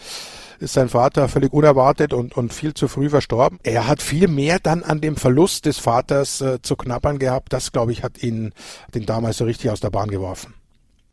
[0.59, 3.59] ist sein Vater völlig unerwartet und, und viel zu früh verstorben.
[3.63, 7.53] Er hat viel mehr dann an dem Verlust des Vaters äh, zu knappern gehabt.
[7.53, 8.53] Das, glaube ich, hat ihn,
[8.93, 10.53] den damals so richtig aus der Bahn geworfen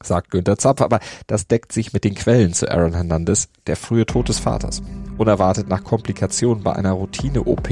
[0.02, 4.06] sagt Günther Zapf, aber das deckt sich mit den Quellen zu Aaron Hernandez, der frühe
[4.06, 4.82] Tod des Vaters.
[5.18, 7.68] Unerwartet nach Komplikationen bei einer Routine-OP,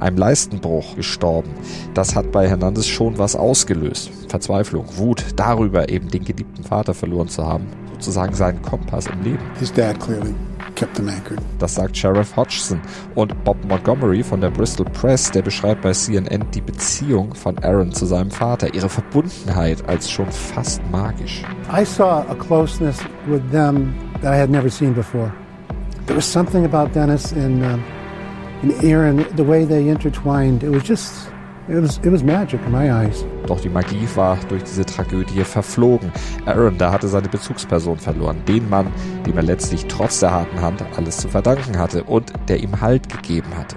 [0.00, 1.50] einem Leistenbruch gestorben.
[1.94, 4.10] Das hat bei Hernandez schon was ausgelöst.
[4.28, 9.42] Verzweiflung, Wut darüber, eben den geliebten Vater verloren zu haben, sozusagen seinen Kompass im Leben.
[9.58, 10.34] His dad clearly.
[11.58, 12.80] Das sagt Sheriff Hodgson.
[13.14, 17.92] Und Bob Montgomery von der Bristol Press, der beschreibt bei CNN die Beziehung von Aaron
[17.92, 21.42] zu seinem Vater, ihre Verbundenheit als schon fast magisch.
[21.72, 25.32] I saw a closeness with them that I had never seen before.
[26.06, 27.78] There was something about Dennis and, uh,
[28.62, 30.62] and Aaron, the way they intertwined.
[30.62, 31.28] It was just
[31.68, 33.24] It was, it was magic in my eyes.
[33.48, 36.12] Doch die Magie war durch diese Tragödie verflogen.
[36.44, 38.40] Aaron, da hatte seine Bezugsperson verloren.
[38.46, 38.86] Den Mann,
[39.26, 43.08] dem er letztlich trotz der harten Hand alles zu verdanken hatte und der ihm Halt
[43.08, 43.74] gegeben hatte.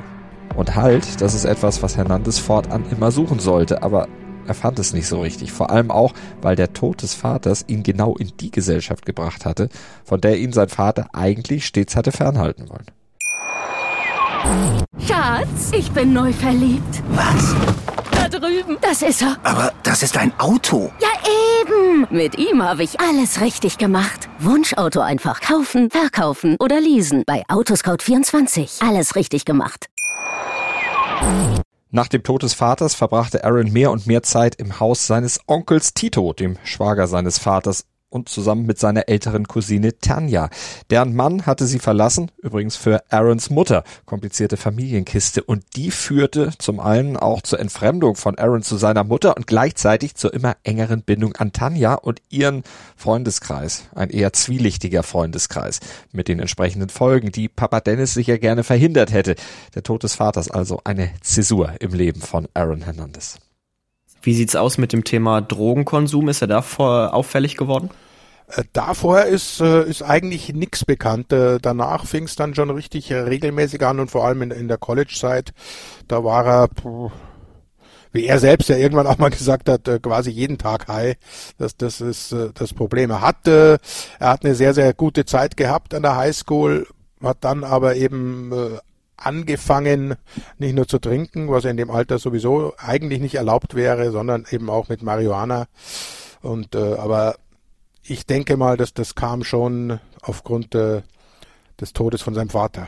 [0.55, 4.07] Und Halt, das ist etwas, was Hernandez fortan immer suchen sollte, aber
[4.45, 5.51] er fand es nicht so richtig.
[5.51, 9.69] Vor allem auch, weil der Tod des Vaters ihn genau in die Gesellschaft gebracht hatte,
[10.03, 12.98] von der ihn sein Vater eigentlich stets hatte fernhalten wollen.
[15.05, 17.03] Schatz, ich bin neu verliebt.
[17.09, 17.55] Was?
[18.29, 18.77] drüben.
[18.81, 19.37] Das ist er.
[19.43, 20.91] Aber das ist ein Auto.
[20.99, 21.09] Ja,
[21.61, 22.07] eben.
[22.09, 24.29] Mit ihm habe ich alles richtig gemacht.
[24.39, 27.23] Wunschauto einfach kaufen, verkaufen oder leasen.
[27.25, 28.87] Bei Autoscout24.
[28.87, 29.87] Alles richtig gemacht.
[31.91, 35.93] Nach dem Tod des Vaters verbrachte Aaron mehr und mehr Zeit im Haus seines Onkels
[35.93, 40.49] Tito, dem Schwager seines Vaters, und zusammen mit seiner älteren Cousine Tanja.
[40.89, 43.83] Deren Mann hatte sie verlassen, übrigens für Aarons Mutter.
[44.05, 45.43] Komplizierte Familienkiste.
[45.43, 50.15] Und die führte zum einen auch zur Entfremdung von Aaron zu seiner Mutter und gleichzeitig
[50.15, 52.63] zur immer engeren Bindung an Tanja und ihren
[52.95, 53.83] Freundeskreis.
[53.93, 55.79] Ein eher zwielichtiger Freundeskreis.
[56.11, 59.35] Mit den entsprechenden Folgen, die Papa Dennis sicher gerne verhindert hätte.
[59.75, 63.37] Der Tod des Vaters also eine Zäsur im Leben von Aaron Hernandez.
[64.21, 66.29] Wie sieht's aus mit dem Thema Drogenkonsum?
[66.29, 67.89] Ist er da auffällig geworden?
[68.49, 71.31] Äh, Davor ist, äh, ist eigentlich nichts bekannt.
[71.31, 74.77] Äh, danach fing es dann schon richtig regelmäßig an und vor allem in, in der
[74.77, 75.53] College-Zeit,
[76.07, 76.69] da war er,
[78.11, 81.15] wie er selbst ja irgendwann auch mal gesagt hat, quasi jeden Tag high.
[81.57, 83.11] Das, das ist das Problem.
[83.11, 83.79] Er hat, er
[84.19, 86.87] hat eine sehr, sehr gute Zeit gehabt an der Highschool,
[87.21, 88.51] hat dann aber eben
[89.25, 90.15] angefangen,
[90.57, 94.69] nicht nur zu trinken, was in dem Alter sowieso eigentlich nicht erlaubt wäre, sondern eben
[94.69, 95.67] auch mit Marihuana.
[96.41, 97.35] Und äh, aber
[98.03, 101.01] ich denke mal, dass das kam schon aufgrund äh,
[101.79, 102.87] des Todes von seinem Vater.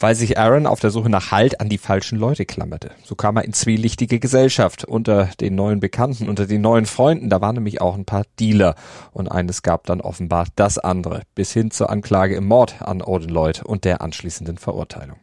[0.00, 2.92] Weil sich Aaron auf der Suche nach Halt an die falschen Leute klammerte.
[3.02, 7.30] So kam er in zwielichtige Gesellschaft unter den neuen Bekannten, unter den neuen Freunden.
[7.30, 8.76] Da waren nämlich auch ein paar Dealer.
[9.10, 11.22] Und eines gab dann offenbar das andere.
[11.34, 15.16] Bis hin zur Anklage im Mord an Odin Lloyd und der anschließenden Verurteilung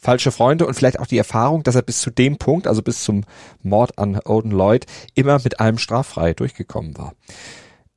[0.00, 3.02] falsche Freunde und vielleicht auch die Erfahrung, dass er bis zu dem Punkt, also bis
[3.02, 3.24] zum
[3.62, 7.14] Mord an Odin Lloyd, immer mit allem straffrei durchgekommen war.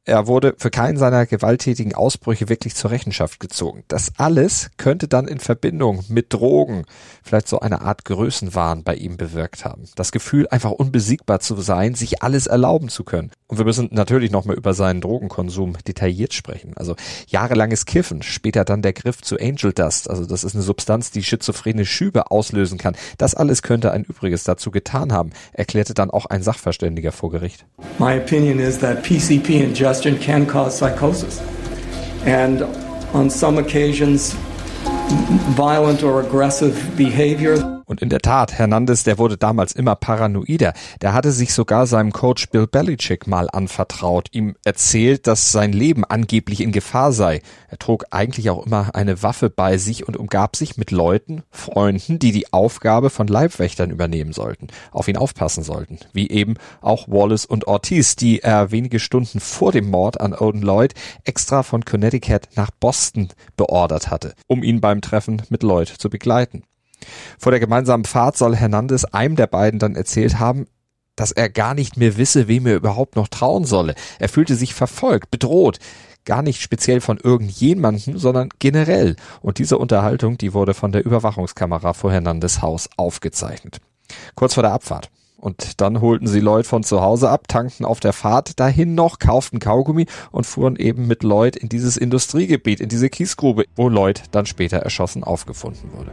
[0.04, 3.84] Er wurde für keinen seiner gewalttätigen Ausbrüche wirklich zur Rechenschaft gezogen.
[3.88, 6.86] Das alles könnte dann in Verbindung mit Drogen
[7.22, 9.86] vielleicht so eine Art Größenwahn bei ihm bewirkt haben.
[9.96, 13.32] Das Gefühl, einfach unbesiegbar zu sein, sich alles erlauben zu können.
[13.52, 16.72] Und wir müssen natürlich nochmal über seinen Drogenkonsum detailliert sprechen.
[16.78, 16.96] Also
[17.28, 20.10] jahrelanges Kiffen, später dann der Griff zu Angel Dust.
[20.10, 22.96] Also das ist eine Substanz, die schizophrene Schübe auslösen kann.
[23.18, 27.66] Das alles könnte ein Übriges dazu getan haben, erklärte dann auch ein Sachverständiger vor Gericht.
[28.00, 31.42] My opinion is that PCP ingestion can cause psychosis.
[32.26, 32.64] And
[33.14, 34.34] on some occasions,
[35.58, 37.81] violent or aggressive behavior.
[37.92, 40.72] Und in der Tat, Hernandez, der wurde damals immer paranoider.
[41.02, 46.06] Der hatte sich sogar seinem Coach Bill Belichick mal anvertraut, ihm erzählt, dass sein Leben
[46.06, 47.42] angeblich in Gefahr sei.
[47.68, 52.18] Er trug eigentlich auch immer eine Waffe bei sich und umgab sich mit Leuten, Freunden,
[52.18, 56.00] die die Aufgabe von Leibwächtern übernehmen sollten, auf ihn aufpassen sollten.
[56.14, 60.62] Wie eben auch Wallace und Ortiz, die er wenige Stunden vor dem Mord an Odin
[60.62, 60.94] Lloyd
[61.26, 63.28] extra von Connecticut nach Boston
[63.58, 66.64] beordert hatte, um ihn beim Treffen mit Lloyd zu begleiten.
[67.40, 70.68] Vor der gemeinsamen Fahrt soll Hernandez einem der beiden dann erzählt haben,
[71.16, 73.96] dass er gar nicht mehr wisse, wem er überhaupt noch trauen solle.
[74.20, 75.80] Er fühlte sich verfolgt, bedroht.
[76.26, 79.16] Gar nicht speziell von irgendjemandem, sondern generell.
[79.42, 83.78] Und diese Unterhaltung, die wurde von der Überwachungskamera vor Hernandez Haus aufgezeichnet.
[84.36, 85.10] Kurz vor der Abfahrt.
[85.38, 89.18] Und dann holten sie Lloyd von zu Hause ab, tankten auf der Fahrt dahin noch,
[89.18, 94.24] kauften Kaugummi und fuhren eben mit Lloyd in dieses Industriegebiet, in diese Kiesgrube, wo Lloyd
[94.30, 96.12] dann später erschossen aufgefunden wurde.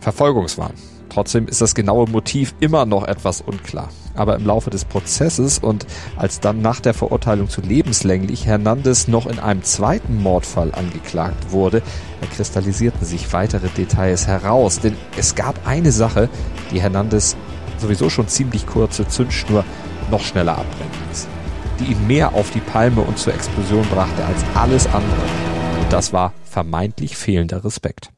[0.00, 0.72] Verfolgungswahn.
[1.08, 3.88] Trotzdem ist das genaue Motiv immer noch etwas unklar.
[4.14, 9.26] Aber im Laufe des Prozesses und als dann nach der Verurteilung zu lebenslänglich Hernandez noch
[9.26, 11.82] in einem zweiten Mordfall angeklagt wurde,
[12.34, 14.80] kristallisierten sich weitere Details heraus.
[14.80, 16.28] Denn es gab eine Sache,
[16.72, 17.36] die Hernandez
[17.78, 19.64] sowieso schon ziemlich kurze Zündschnur
[20.10, 21.28] noch schneller abbrennen ließ.
[21.80, 25.22] Die ihn mehr auf die Palme und zur Explosion brachte als alles andere.
[25.80, 28.10] Und das war vermeintlich fehlender Respekt.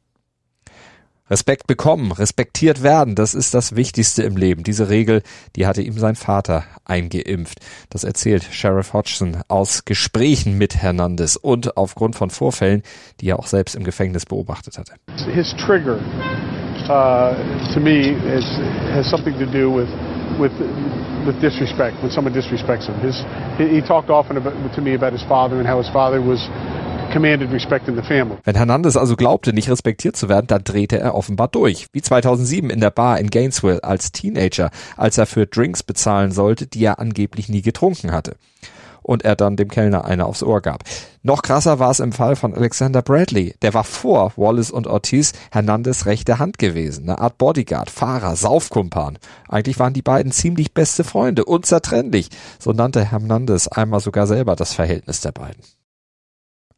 [1.30, 4.64] Respekt bekommen, respektiert werden, das ist das Wichtigste im Leben.
[4.64, 5.22] Diese Regel,
[5.54, 7.60] die hatte ihm sein Vater eingeimpft.
[7.88, 12.82] Das erzählt Sheriff Hodgson aus Gesprächen mit Hernandez und aufgrund von Vorfällen,
[13.20, 14.94] die er auch selbst im Gefängnis beobachtet hatte.
[15.32, 15.98] His trigger
[16.88, 17.34] uh,
[17.74, 18.44] to me is,
[18.92, 19.88] has something to do with
[20.38, 20.52] with
[21.26, 22.94] with disrespect when someone disrespects him.
[23.00, 23.24] His
[23.58, 26.40] he talked often about, to me about his father and how his father was
[28.44, 31.86] Wenn Hernandez also glaubte, nicht respektiert zu werden, dann drehte er offenbar durch.
[31.92, 36.66] Wie 2007 in der Bar in Gainesville als Teenager, als er für Drinks bezahlen sollte,
[36.66, 38.36] die er angeblich nie getrunken hatte.
[39.02, 40.84] Und er dann dem Kellner eine aufs Ohr gab.
[41.22, 43.54] Noch krasser war es im Fall von Alexander Bradley.
[43.62, 47.08] Der war vor Wallace und Ortiz Hernandez rechte Hand gewesen.
[47.08, 49.18] Eine Art Bodyguard, Fahrer, Saufkumpan.
[49.48, 52.28] Eigentlich waren die beiden ziemlich beste Freunde, unzertrennlich.
[52.58, 55.62] So nannte Hernandez einmal sogar selber das Verhältnis der beiden.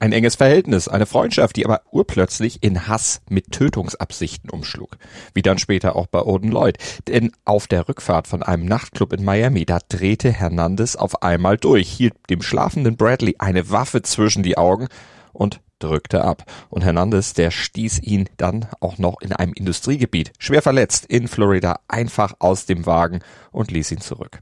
[0.03, 4.97] Ein enges Verhältnis, eine Freundschaft, die aber urplötzlich in Hass mit Tötungsabsichten umschlug.
[5.33, 6.77] Wie dann später auch bei Odin Lloyd.
[7.07, 11.89] Denn auf der Rückfahrt von einem Nachtclub in Miami, da drehte Hernandez auf einmal durch,
[11.89, 14.89] hielt dem schlafenden Bradley eine Waffe zwischen die Augen
[15.33, 16.51] und drückte ab.
[16.69, 21.79] Und Hernandez, der stieß ihn dann auch noch in einem Industriegebiet, schwer verletzt in Florida,
[21.87, 23.21] einfach aus dem Wagen
[23.53, 24.41] und ließ ihn zurück.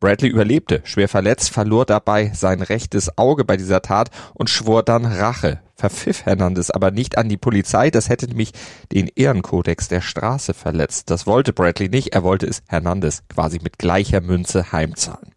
[0.00, 5.04] Bradley überlebte, schwer verletzt, verlor dabei sein rechtes Auge bei dieser Tat und schwor dann
[5.04, 5.60] Rache.
[5.76, 8.52] Verpfiff Hernandez aber nicht an die Polizei, das hätte nämlich
[8.92, 11.10] den Ehrenkodex der Straße verletzt.
[11.10, 15.34] Das wollte Bradley nicht, er wollte es Hernandez quasi mit gleicher Münze heimzahlen.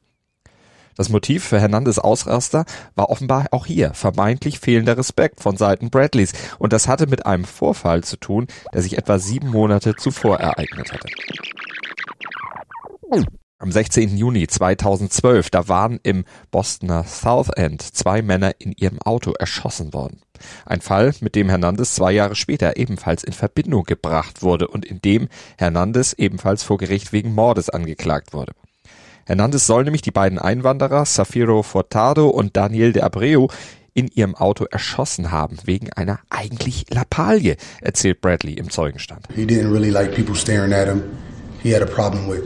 [0.96, 6.34] Das Motiv für Hernandez Ausraster war offenbar auch hier vermeintlich fehlender Respekt von Seiten Bradleys
[6.60, 10.94] und das hatte mit einem Vorfall zu tun, der sich etwa sieben Monate zuvor ereignet
[10.94, 11.08] hatte.
[13.64, 14.18] Am 16.
[14.18, 20.20] Juni 2012, da waren im Bostoner South End zwei Männer in ihrem Auto erschossen worden.
[20.66, 25.00] Ein Fall, mit dem Hernandez zwei Jahre später ebenfalls in Verbindung gebracht wurde und in
[25.02, 28.52] dem Hernandez ebenfalls vor Gericht wegen Mordes angeklagt wurde.
[29.26, 33.48] Hernandez soll nämlich die beiden Einwanderer Safiro Furtado und Daniel de Abreu
[33.94, 39.26] in ihrem Auto erschossen haben, wegen einer eigentlich Lappalie, erzählt Bradley im Zeugenstand.
[39.34, 41.02] He didn't really like people staring at him.
[41.62, 42.44] He had a problem with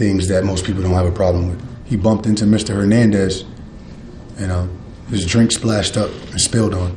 [0.00, 1.60] things that most people don't have a problem with.
[1.84, 2.74] He bumped into Mr.
[2.74, 3.44] Hernandez,
[4.40, 4.66] and uh,
[5.10, 6.96] his drink splashed up and spilled on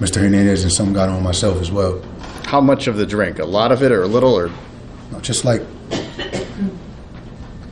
[0.00, 0.20] Mr.
[0.20, 2.02] Hernandez, and some got on myself as well.
[2.44, 3.38] How much of the drink?
[3.38, 4.50] A lot of it, or a little, or
[5.12, 5.62] no, just like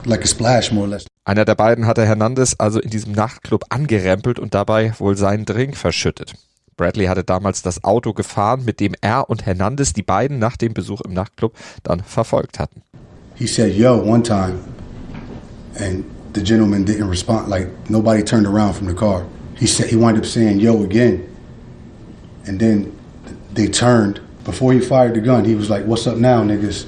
[0.07, 1.07] like a splash, more or less.
[1.25, 5.77] Einer der beiden hatte Hernandez also in diesem Nachtclub angerempelt und dabei wohl seinen Drink
[5.77, 6.35] verschüttet.
[6.77, 10.73] Bradley hatte damals das Auto gefahren, mit dem er und Hernandez die beiden nach dem
[10.75, 12.83] Besuch im Nachtclub dann verfolgt hatten.
[13.41, 14.63] He said yo one time,
[15.81, 17.49] and the gentleman didn't respond.
[17.49, 19.27] Like nobody turned around from the car.
[19.57, 21.27] He said he wound up saying yo again,
[22.47, 22.97] and then
[23.55, 24.21] they turned.
[24.45, 26.87] Before he fired the gun, he was like, "What's up now, niggas?"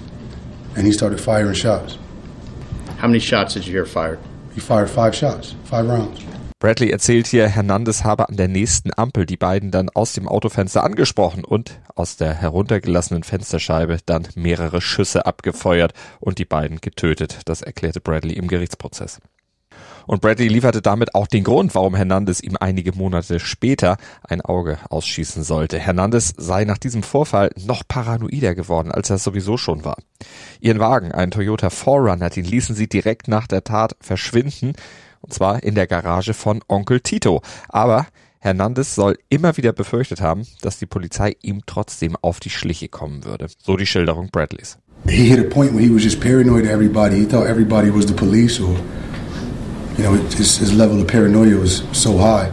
[0.76, 1.96] And he started firing shots.
[2.98, 4.18] How many shots did you hear fired?
[4.54, 6.20] He fired five shots, five rounds.
[6.62, 10.84] Bradley erzählt hier, Hernandez habe an der nächsten Ampel die beiden dann aus dem Autofenster
[10.84, 17.40] angesprochen und aus der heruntergelassenen Fensterscheibe dann mehrere Schüsse abgefeuert und die beiden getötet.
[17.46, 19.18] Das erklärte Bradley im Gerichtsprozess.
[20.06, 24.78] Und Bradley lieferte damit auch den Grund, warum Hernandez ihm einige Monate später ein Auge
[24.88, 25.80] ausschießen sollte.
[25.80, 29.96] Hernandez sei nach diesem Vorfall noch paranoider geworden, als er sowieso schon war.
[30.60, 34.74] Ihren Wagen, einen Toyota Forerunner, den ließen sie direkt nach der Tat verschwinden
[35.22, 37.42] und zwar in der Garage von Onkel Tito.
[37.68, 38.06] Aber
[38.40, 43.24] Hernandez soll immer wieder befürchtet haben, dass die Polizei ihm trotzdem auf die Schliche kommen
[43.24, 43.46] würde.
[43.62, 44.78] So die Schilderung Bradleys.
[45.06, 47.16] He hit a point where he was just paranoid of everybody.
[47.16, 48.76] He thought everybody was the police or,
[49.96, 52.50] you know, his, his level of paranoia was so high.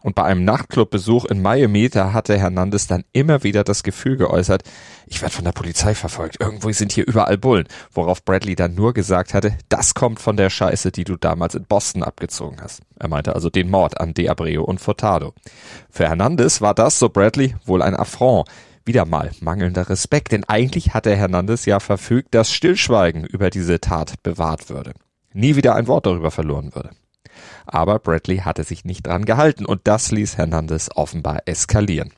[0.00, 4.62] Und bei einem Nachtclubbesuch in Miami, da hatte Hernandez dann immer wieder das Gefühl geäußert,
[5.06, 8.94] ich werde von der Polizei verfolgt, irgendwo sind hier überall Bullen, worauf Bradley dann nur
[8.94, 12.82] gesagt hatte, das kommt von der Scheiße, die du damals in Boston abgezogen hast.
[12.98, 15.34] Er meinte also den Mord an De Abreu und Furtado.
[15.90, 18.48] Für Hernandez war das, so Bradley, wohl ein Affront.
[18.84, 24.22] Wieder mal mangelnder Respekt, denn eigentlich hatte Hernandez ja verfügt, dass Stillschweigen über diese Tat
[24.22, 24.94] bewahrt würde.
[25.34, 26.90] Nie wieder ein Wort darüber verloren würde.
[27.66, 32.12] Aber Bradley hatte sich nicht dran gehalten und das ließ Hernandez offenbar eskalieren.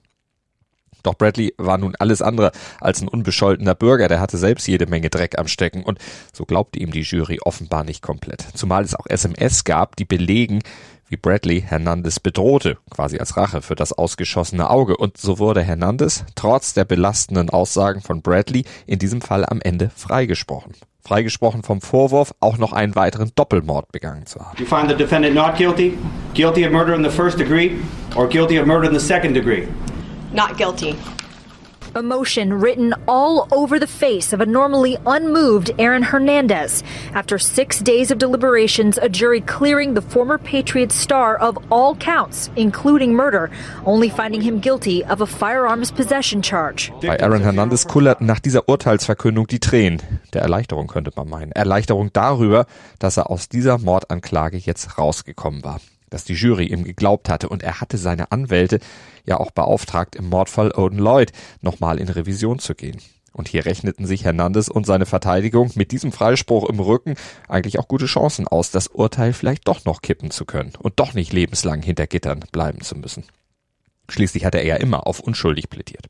[1.03, 5.11] Doch Bradley war nun alles andere als ein unbescholtener Bürger, der hatte selbst jede Menge
[5.11, 5.99] Dreck am Stecken und
[6.33, 8.47] so glaubte ihm die Jury offenbar nicht komplett.
[8.55, 10.61] Zumal es auch SMS gab, die belegen,
[11.09, 14.97] wie Bradley Hernandez bedrohte, quasi als Rache für das ausgeschossene Auge.
[14.97, 19.91] Und so wurde Hernandez trotz der belastenden Aussagen von Bradley in diesem Fall am Ende
[19.91, 20.75] freigesprochen.
[21.03, 24.57] Freigesprochen vom Vorwurf, auch noch einen weiteren Doppelmord begangen zu haben.
[24.59, 25.97] You find the defendant not guilty,
[26.35, 27.79] guilty of murder in the first degree,
[28.17, 29.67] or guilty of murder in the second degree?
[30.33, 30.95] Not guilty.
[31.97, 36.83] Emotion written all over the face of a normally unmoved Aaron Hernandez.
[37.15, 42.51] After six days of deliberations, a jury clearing the former Patriots star of all counts,
[42.57, 43.51] including murder,
[43.85, 46.93] only finding him guilty of a firearms possession charge.
[47.03, 50.01] Bei Aaron Hernandez kullerten nach dieser Urteilsverkündung die Tränen.
[50.33, 51.53] Der Erleichterung könnte man meinen.
[51.53, 52.67] Erleichterung darüber,
[52.99, 57.63] dass er aus dieser Mordanklage jetzt rausgekommen war dass die Jury ihm geglaubt hatte und
[57.63, 58.81] er hatte seine Anwälte
[59.25, 62.99] ja auch beauftragt, im Mordfall Odin Lloyd nochmal in Revision zu gehen.
[63.33, 67.15] Und hier rechneten sich Hernandez und seine Verteidigung mit diesem Freispruch im Rücken
[67.49, 71.15] eigentlich auch gute Chancen aus, das Urteil vielleicht doch noch kippen zu können und doch
[71.15, 73.25] nicht lebenslang hinter Gittern bleiben zu müssen.
[74.09, 76.09] Schließlich hatte er ja immer auf unschuldig plädiert.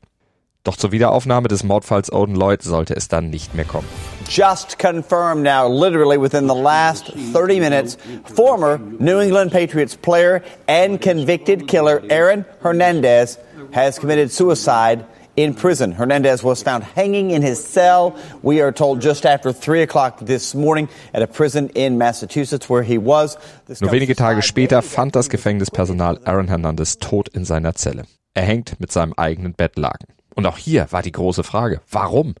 [0.63, 3.87] Doch zur Wiederaufnahme des Mordfalls Odin Lloyd sollte es dann nicht mehr kommen.
[4.29, 7.97] Just confirmed now, literally within the last 30 minutes,
[8.35, 13.39] former New England Patriots player and convicted killer Aaron Hernandez
[13.71, 15.03] has committed suicide
[15.35, 15.93] in prison.
[15.93, 20.53] Hernandez was found hanging in his cell, we are told, just after 3 o'clock this
[20.53, 23.37] morning at a prison in Massachusetts where he was.
[23.79, 28.03] Nur wenige Tage später fand das Gefängnispersonal Aaron Hernandez tot in seiner Zelle.
[28.33, 30.07] Er hängt mit seinem eigenen Bettlaken.
[30.35, 32.35] Und auch hier war die große Frage, warum?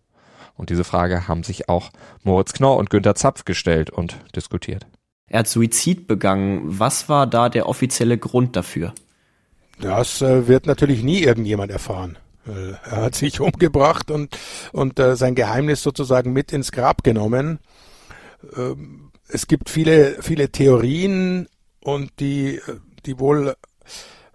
[0.55, 1.91] Und diese Frage haben sich auch
[2.23, 4.85] Moritz Knorr und Günter Zapf gestellt und diskutiert.
[5.27, 6.61] Er hat Suizid begangen.
[6.65, 8.93] Was war da der offizielle Grund dafür?
[9.79, 12.17] Das äh, wird natürlich nie irgendjemand erfahren.
[12.45, 14.37] Er hat sich umgebracht und,
[14.71, 17.59] und äh, sein Geheimnis sozusagen mit ins Grab genommen.
[18.55, 21.47] Ähm, es gibt viele, viele Theorien
[21.81, 22.59] und die,
[23.05, 23.55] die wohl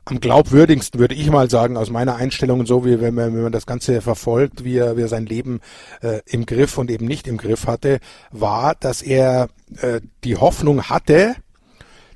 [0.07, 3.53] am glaubwürdigsten, würde ich mal sagen, aus meiner Einstellung, so wie wenn man, wenn man
[3.53, 5.61] das Ganze verfolgt, wie er, wie er sein Leben
[6.01, 7.99] äh, im Griff und eben nicht im Griff hatte,
[8.31, 9.49] war, dass er
[9.81, 11.35] äh, die Hoffnung hatte,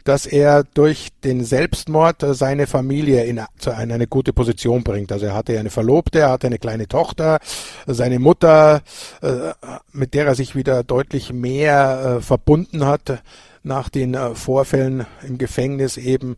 [0.05, 5.11] dass er durch den Selbstmord äh, seine Familie in eine gute Position bringt.
[5.11, 7.41] Also er hatte eine Verlobte, er hatte eine kleine Tochter,
[7.87, 8.83] seine Mutter,
[9.21, 9.53] äh,
[9.93, 13.23] mit der er sich wieder deutlich mehr äh, verbunden hat
[13.63, 16.37] nach den Vorfällen im Gefängnis eben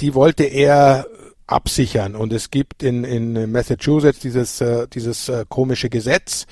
[0.00, 1.06] die wollte er
[1.46, 2.14] absichern.
[2.14, 6.46] Und es gibt in, in Massachusetts dieses, äh, dieses äh, komische Gesetz,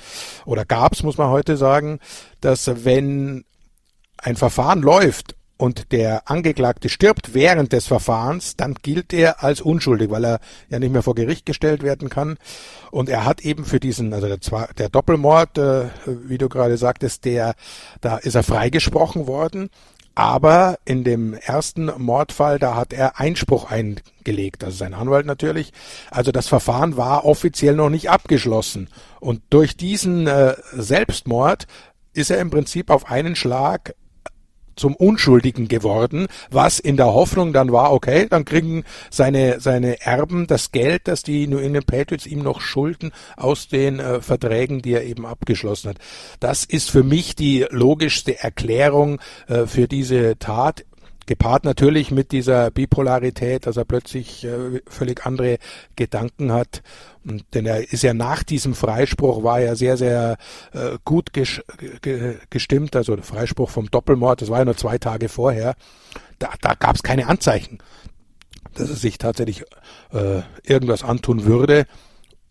[0.45, 1.99] oder gab's, muss man heute sagen,
[2.41, 3.45] dass wenn
[4.17, 10.09] ein Verfahren läuft und der Angeklagte stirbt während des Verfahrens, dann gilt er als unschuldig,
[10.11, 10.39] weil er
[10.69, 12.37] ja nicht mehr vor Gericht gestellt werden kann.
[12.91, 17.25] Und er hat eben für diesen, also der, der Doppelmord, äh, wie du gerade sagtest,
[17.25, 17.55] der,
[18.01, 19.69] da ist er freigesprochen worden.
[20.17, 25.73] Aber in dem ersten Mordfall, da hat er Einspruch eingelegt, also sein Anwalt natürlich.
[26.09, 28.89] Also das Verfahren war offiziell noch nicht abgeschlossen.
[29.19, 31.67] Und durch diesen äh, Selbstmord
[32.13, 33.93] ist er im Prinzip auf einen Schlag
[34.77, 40.47] zum Unschuldigen geworden, was in der Hoffnung dann war, okay, dann kriegen seine, seine Erben
[40.47, 44.93] das Geld, das die New England Patriots ihm noch schulden aus den äh, Verträgen, die
[44.93, 45.97] er eben abgeschlossen hat.
[46.39, 50.85] Das ist für mich die logischste Erklärung äh, für diese Tat
[51.27, 55.57] gepaart natürlich mit dieser Bipolarität, dass er plötzlich äh, völlig andere
[55.95, 56.81] Gedanken hat.
[57.23, 60.37] Und, denn er ist ja nach diesem Freispruch war er sehr, sehr
[60.73, 61.61] äh, gut ges
[62.01, 62.95] ge gestimmt.
[62.95, 65.75] Also der Freispruch vom Doppelmord, das war ja nur zwei Tage vorher.
[66.39, 67.79] Da, da gab es keine Anzeichen,
[68.73, 69.63] dass er sich tatsächlich
[70.11, 71.85] äh, irgendwas antun würde.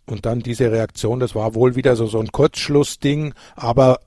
[0.06, 3.98] Und dann diese Reaktion, das war wohl wieder so, so ein Kurzschlussding, aber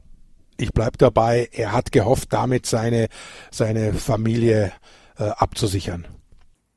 [0.60, 3.07] ich bleibe dabei, er hat gehofft, damit seine,
[3.51, 4.72] seine Familie
[5.18, 6.07] äh, abzusichern.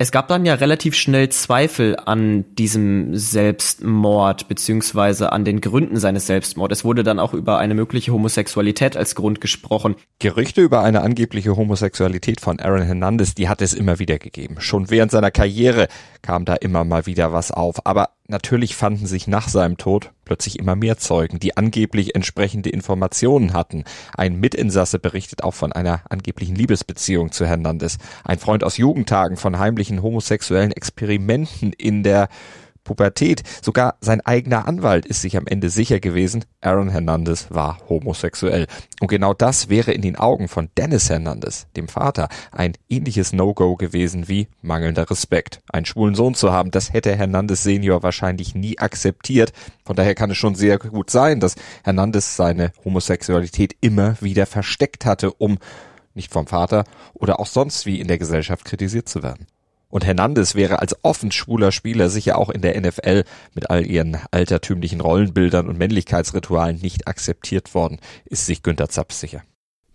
[0.03, 6.27] Es gab dann ja relativ schnell Zweifel an diesem Selbstmord beziehungsweise an den Gründen seines
[6.27, 6.79] Selbstmordes.
[6.79, 9.95] Es wurde dann auch über eine mögliche Homosexualität als Grund gesprochen.
[10.19, 14.57] Gerüchte über eine angebliche Homosexualität von Aaron Hernandez, die hat es immer wieder gegeben.
[14.59, 15.87] Schon während seiner Karriere
[16.21, 17.87] kam da immer mal wieder was auf.
[17.87, 23.53] Aber natürlich fanden sich nach seinem Tod plötzlich immer mehr Zeugen, die angeblich entsprechende Informationen
[23.53, 23.85] hatten.
[24.17, 27.99] Ein Mitinsasse berichtet auch von einer angeblichen Liebesbeziehung zu Hernandez.
[28.25, 32.29] Ein Freund aus Jugendtagen von heimlichen homosexuellen Experimenten in der
[32.85, 33.43] Pubertät.
[33.63, 38.67] Sogar sein eigener Anwalt ist sich am Ende sicher gewesen, Aaron Hernandez war homosexuell.
[39.01, 43.77] Und genau das wäre in den Augen von Dennis Hernandez, dem Vater, ein ähnliches No-Go
[43.77, 45.61] gewesen wie mangelnder Respekt.
[45.73, 49.53] Einen schwulen Sohn zu haben, das hätte Hernandez Senior wahrscheinlich nie akzeptiert.
[49.85, 55.07] Von daher kann es schon sehr gut sein, dass Hernandez seine Homosexualität immer wieder versteckt
[55.07, 55.59] hatte, um
[56.15, 59.47] nicht vom Vater oder auch sonst wie in der Gesellschaft kritisiert zu werden.
[59.93, 63.25] Und Hernandez wäre als offen schwuler Spieler sicher auch in der NFL
[63.55, 69.43] mit all ihren altertümlichen Rollenbildern und Männlichkeitsritualen nicht akzeptiert worden, ist sich Günther Zapf sicher.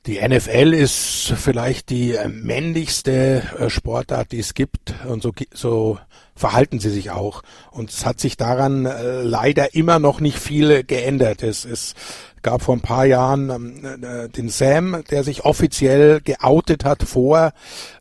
[0.05, 5.97] Die NFL ist vielleicht die männlichste äh, Sportart, die es gibt und so, so
[6.37, 7.41] verhalten sie sich auch.
[7.71, 11.43] Und es hat sich daran äh, leider immer noch nicht viel geändert.
[11.43, 11.95] Es, es
[12.41, 17.51] gab vor ein paar Jahren ähm, äh, den Sam, der sich offiziell geoutet hat vor,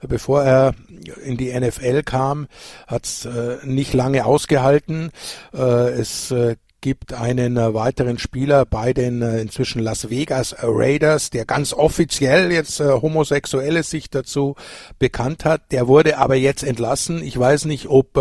[0.07, 0.75] bevor er
[1.25, 2.47] in die NFL kam,
[2.87, 5.11] hat es äh, nicht lange ausgehalten.
[5.53, 6.57] Äh, es äh,
[6.87, 12.53] gibt einen äh, weiteren Spieler bei den äh, inzwischen Las Vegas Raiders, der ganz offiziell
[12.53, 14.55] jetzt äh, homosexuelle sich dazu
[15.01, 15.73] bekannt hat.
[15.73, 17.25] Der wurde aber jetzt entlassen.
[17.25, 18.17] Ich weiß nicht, ob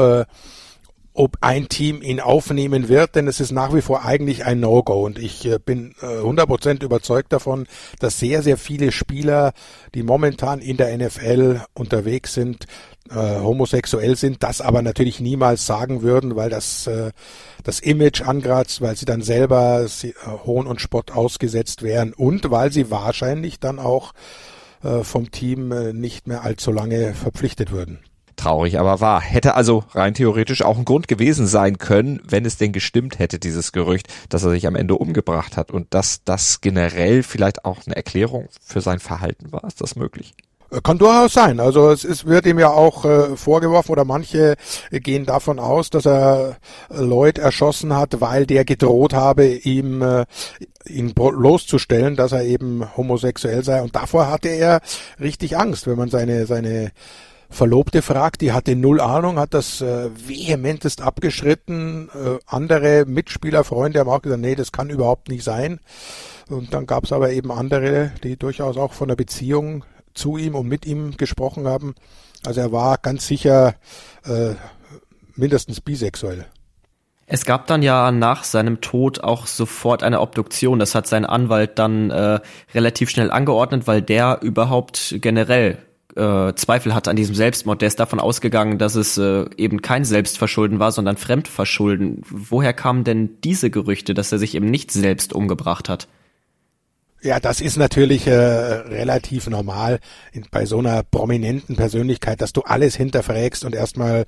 [1.15, 5.05] ob ein Team ihn aufnehmen wird, denn es ist nach wie vor eigentlich ein No-Go.
[5.05, 7.67] Und ich äh, bin äh, 100% überzeugt davon,
[7.99, 9.53] dass sehr, sehr viele Spieler,
[9.93, 12.65] die momentan in der NFL unterwegs sind,
[13.09, 17.11] äh, homosexuell sind, das aber natürlich niemals sagen würden, weil das äh,
[17.63, 22.51] das Image angratzt, weil sie dann selber sie, äh, Hohn und Spott ausgesetzt wären und
[22.51, 24.13] weil sie wahrscheinlich dann auch
[24.83, 27.99] äh, vom Team äh, nicht mehr allzu lange verpflichtet würden.
[28.35, 29.21] Traurig aber wahr.
[29.21, 33.39] Hätte also rein theoretisch auch ein Grund gewesen sein können, wenn es denn gestimmt hätte,
[33.39, 37.79] dieses Gerücht, dass er sich am Ende umgebracht hat und dass das generell vielleicht auch
[37.85, 39.63] eine Erklärung für sein Verhalten war.
[39.63, 40.33] Ist das möglich?
[40.71, 41.59] Äh, kann durchaus sein.
[41.59, 44.55] Also es ist, wird ihm ja auch äh, vorgeworfen oder manche
[44.91, 46.57] gehen davon aus, dass er
[46.89, 50.25] Lloyd erschossen hat, weil der gedroht habe, ihm äh,
[50.87, 53.81] ihn loszustellen, dass er eben homosexuell sei.
[53.81, 54.81] Und davor hatte er
[55.19, 56.91] richtig Angst, wenn man seine seine
[57.55, 62.09] Verlobte fragt, die hatte null Ahnung, hat das äh, vehementest abgeschritten.
[62.09, 65.79] Äh, andere Mitspieler, Freunde haben auch gesagt, nee, das kann überhaupt nicht sein.
[66.49, 70.53] Und dann gab es aber eben andere, die durchaus auch von der Beziehung zu ihm
[70.53, 71.95] und mit ihm gesprochen haben.
[72.45, 73.75] Also er war ganz sicher
[74.25, 74.55] äh,
[75.35, 76.45] mindestens bisexuell.
[77.27, 80.77] Es gab dann ja nach seinem Tod auch sofort eine Obduktion.
[80.77, 82.39] Das hat sein Anwalt dann äh,
[82.73, 85.79] relativ schnell angeordnet, weil der überhaupt generell
[86.15, 87.81] äh, Zweifel hatte an diesem Selbstmord.
[87.81, 92.21] Der ist davon ausgegangen, dass es äh, eben kein Selbstverschulden war, sondern Fremdverschulden.
[92.29, 96.07] Woher kamen denn diese Gerüchte, dass er sich eben nicht selbst umgebracht hat?
[97.25, 99.99] Ja, das ist natürlich äh, relativ normal
[100.31, 104.25] in, bei so einer prominenten Persönlichkeit, dass du alles hinterfragst und erstmal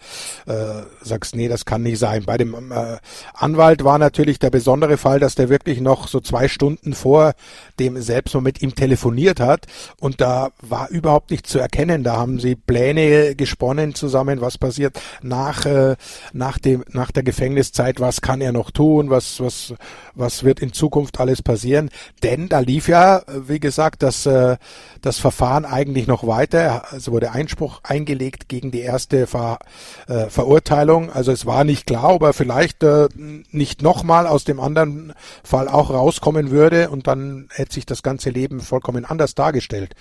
[0.47, 0.55] äh,
[1.03, 2.23] sagst, nee, das kann nicht sein.
[2.25, 2.97] Bei dem äh,
[3.35, 7.33] Anwalt war natürlich der besondere Fall, dass der wirklich noch so zwei Stunden vor
[7.79, 9.67] dem selbst mal mit ihm telefoniert hat
[9.99, 12.03] und da war überhaupt nicht zu erkennen.
[12.03, 15.97] Da haben sie Pläne gesponnen zusammen, was passiert nach äh,
[16.33, 19.75] nach dem nach der Gefängniszeit, was kann er noch tun, was was
[20.15, 21.91] was wird in Zukunft alles passieren,
[22.23, 24.57] denn da lief ja, wie gesagt, das, äh,
[25.01, 26.83] das Verfahren eigentlich noch weiter.
[26.95, 29.59] Es wurde Einspruch eingelegt gegen die erste Ver,
[30.07, 31.11] äh, Verurteilung.
[31.11, 35.13] Also es war nicht klar, ob er vielleicht äh, nicht nochmal aus dem anderen
[35.43, 39.93] Fall auch rauskommen würde und dann hätte sich das ganze Leben vollkommen anders dargestellt.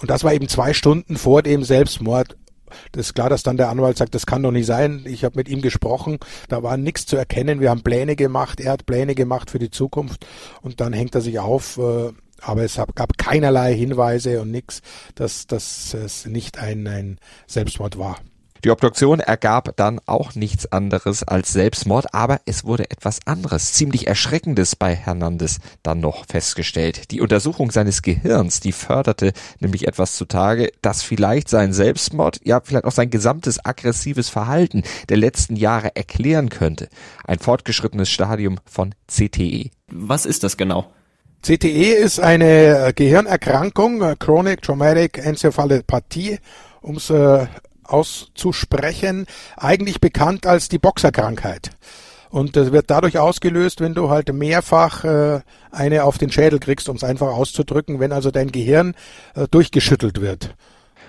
[0.00, 2.36] Und das war eben zwei Stunden vor dem Selbstmord.
[2.92, 5.04] Das ist klar, dass dann der Anwalt sagt, das kann doch nicht sein.
[5.06, 6.18] Ich habe mit ihm gesprochen,
[6.48, 7.60] da war nichts zu erkennen.
[7.60, 10.26] Wir haben Pläne gemacht, er hat Pläne gemacht für die Zukunft
[10.60, 11.78] und dann hängt er sich auf.
[11.78, 12.12] Äh,
[12.44, 14.82] aber es gab keinerlei Hinweise und nichts,
[15.14, 18.18] dass, dass es nicht ein, ein Selbstmord war.
[18.64, 24.06] Die Obduktion ergab dann auch nichts anderes als Selbstmord, aber es wurde etwas anderes, ziemlich
[24.06, 27.10] Erschreckendes bei Hernandez dann noch festgestellt.
[27.10, 32.84] Die Untersuchung seines Gehirns, die förderte nämlich etwas zutage, das vielleicht sein Selbstmord, ja vielleicht
[32.84, 36.88] auch sein gesamtes aggressives Verhalten der letzten Jahre erklären könnte.
[37.24, 39.70] Ein fortgeschrittenes Stadium von CTE.
[39.90, 40.86] Was ist das genau?
[41.42, 46.38] CTE ist eine Gehirnerkrankung, Chronic Traumatic Encephalopathie,
[46.80, 47.48] um es äh,
[47.92, 49.26] auszusprechen,
[49.56, 51.70] eigentlich bekannt als die Boxerkrankheit.
[52.30, 55.40] Und das wird dadurch ausgelöst, wenn du halt mehrfach äh,
[55.70, 58.94] eine auf den Schädel kriegst, um es einfach auszudrücken, wenn also dein Gehirn
[59.34, 60.54] äh, durchgeschüttelt wird.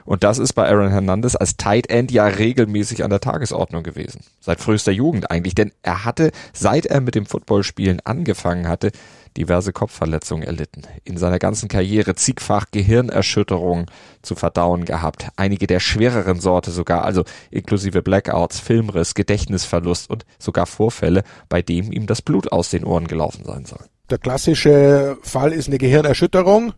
[0.05, 4.21] Und das ist bei Aaron Hernandez als Tight End ja regelmäßig an der Tagesordnung gewesen.
[4.39, 5.55] Seit frühester Jugend eigentlich.
[5.55, 8.91] Denn er hatte, seit er mit dem Footballspielen angefangen hatte,
[9.37, 13.87] diverse Kopfverletzungen erlitten, in seiner ganzen Karriere zigfach Gehirnerschütterungen
[14.21, 20.65] zu verdauen gehabt, einige der schwereren Sorte sogar, also inklusive Blackouts, Filmriss, Gedächtnisverlust und sogar
[20.65, 23.85] Vorfälle, bei dem ihm das Blut aus den Ohren gelaufen sein soll.
[24.09, 26.73] Der klassische Fall ist eine Gehirnerschütterung,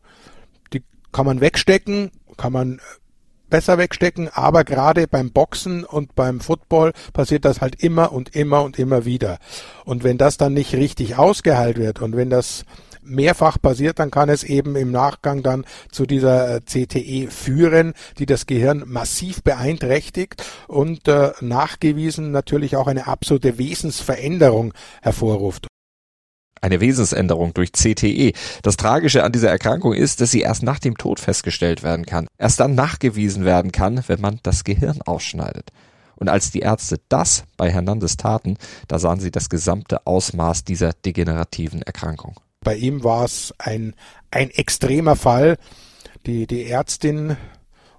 [0.73, 2.79] die kann man wegstecken, kann man
[3.49, 8.63] besser wegstecken, aber gerade beim Boxen und beim Football passiert das halt immer und immer
[8.63, 9.37] und immer wieder.
[9.85, 12.65] Und wenn das dann nicht richtig ausgeheilt wird und wenn das
[13.05, 18.25] mehrfach passiert, dann kann es eben im Nachgang dann zu dieser äh, CTE führen, die
[18.25, 25.67] das Gehirn massiv beeinträchtigt und äh, nachgewiesen natürlich auch eine absolute Wesensveränderung hervorruft
[26.61, 28.33] eine Wesensänderung durch CTE.
[28.63, 32.27] Das Tragische an dieser Erkrankung ist, dass sie erst nach dem Tod festgestellt werden kann,
[32.37, 35.71] erst dann nachgewiesen werden kann, wenn man das Gehirn ausschneidet.
[36.15, 40.93] Und als die Ärzte das bei Hernandez taten, da sahen sie das gesamte Ausmaß dieser
[40.93, 42.39] degenerativen Erkrankung.
[42.61, 43.93] Bei ihm war es ein,
[44.31, 45.57] ein extremer Fall.
[46.25, 47.37] Die, die Ärztin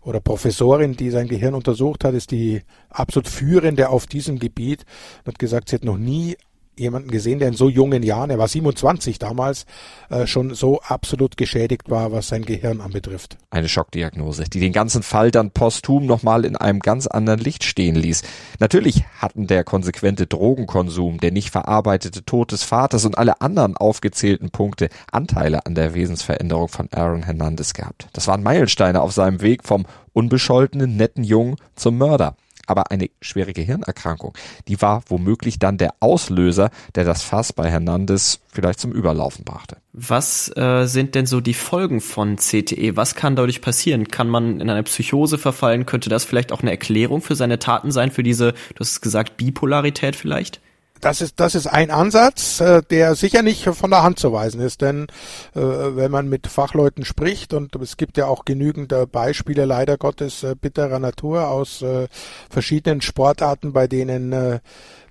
[0.02, 4.84] oder Professorin, die sein Gehirn untersucht hat, ist die absolut führende auf diesem Gebiet
[5.20, 6.36] und hat gesagt, sie hat noch nie
[6.78, 9.64] jemanden gesehen, der in so jungen Jahren, er war 27 damals,
[10.10, 13.38] äh, schon so absolut geschädigt war, was sein Gehirn anbetrifft.
[13.50, 17.94] Eine Schockdiagnose, die den ganzen Fall dann posthum nochmal in einem ganz anderen Licht stehen
[17.94, 18.22] ließ.
[18.58, 24.50] Natürlich hatten der konsequente Drogenkonsum, der nicht verarbeitete Tod des Vaters und alle anderen aufgezählten
[24.50, 28.08] Punkte Anteile an der Wesensveränderung von Aaron Hernandez gehabt.
[28.12, 32.36] Das waren Meilensteine auf seinem Weg vom unbescholtenen, netten Jungen zum Mörder
[32.66, 34.36] aber eine schwere Gehirnerkrankung,
[34.68, 39.76] die war womöglich dann der Auslöser, der das Fass bei Hernandez vielleicht zum Überlaufen brachte.
[39.92, 42.96] Was äh, sind denn so die Folgen von CTE?
[42.96, 44.08] Was kann dadurch passieren?
[44.08, 45.86] Kann man in eine Psychose verfallen?
[45.86, 49.36] Könnte das vielleicht auch eine Erklärung für seine Taten sein, für diese, du hast gesagt,
[49.36, 50.60] Bipolarität vielleicht?
[51.01, 54.61] Das ist, das ist ein Ansatz, äh, der sicher nicht von der Hand zu weisen
[54.61, 55.07] ist, denn
[55.55, 59.99] äh, wenn man mit Fachleuten spricht und es gibt ja auch genügend äh, Beispiele leider
[59.99, 62.09] Gottes äh, bitterer Natur aus äh,
[62.51, 64.61] verschiedenen Sportarten, bei denen äh,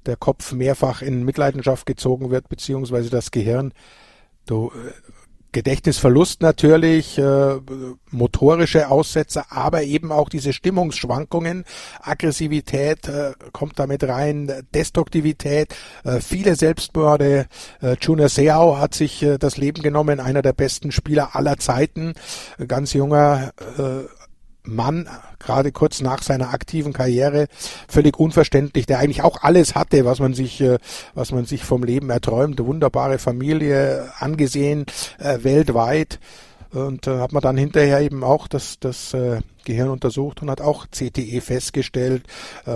[0.06, 3.74] der Kopf mehrfach in Mitleidenschaft gezogen wird, beziehungsweise das Gehirn.
[4.46, 4.92] Du, äh,
[5.56, 7.56] Gedächtnisverlust natürlich, äh,
[8.12, 11.64] motorische Aussetzer, aber eben auch diese Stimmungsschwankungen,
[12.02, 17.46] Aggressivität äh, kommt damit rein, Destruktivität, äh, viele Selbstmorde.
[17.82, 22.16] Äh, Junior Seau hat sich äh, das Leben genommen, einer der besten Spieler aller Zeiten,
[22.68, 24.25] ganz junger äh,
[24.66, 25.08] Mann,
[25.40, 27.48] gerade kurz nach seiner aktiven Karriere,
[27.88, 30.78] völlig unverständlich, der eigentlich auch alles hatte, was man sich, äh,
[31.14, 32.64] was man sich vom Leben erträumt.
[32.64, 34.86] Wunderbare Familie, angesehen
[35.20, 36.20] äh, weltweit.
[36.72, 39.16] Und äh, hat man dann hinterher eben auch das, das
[39.64, 42.24] Gehirn untersucht und hat auch CTE festgestellt,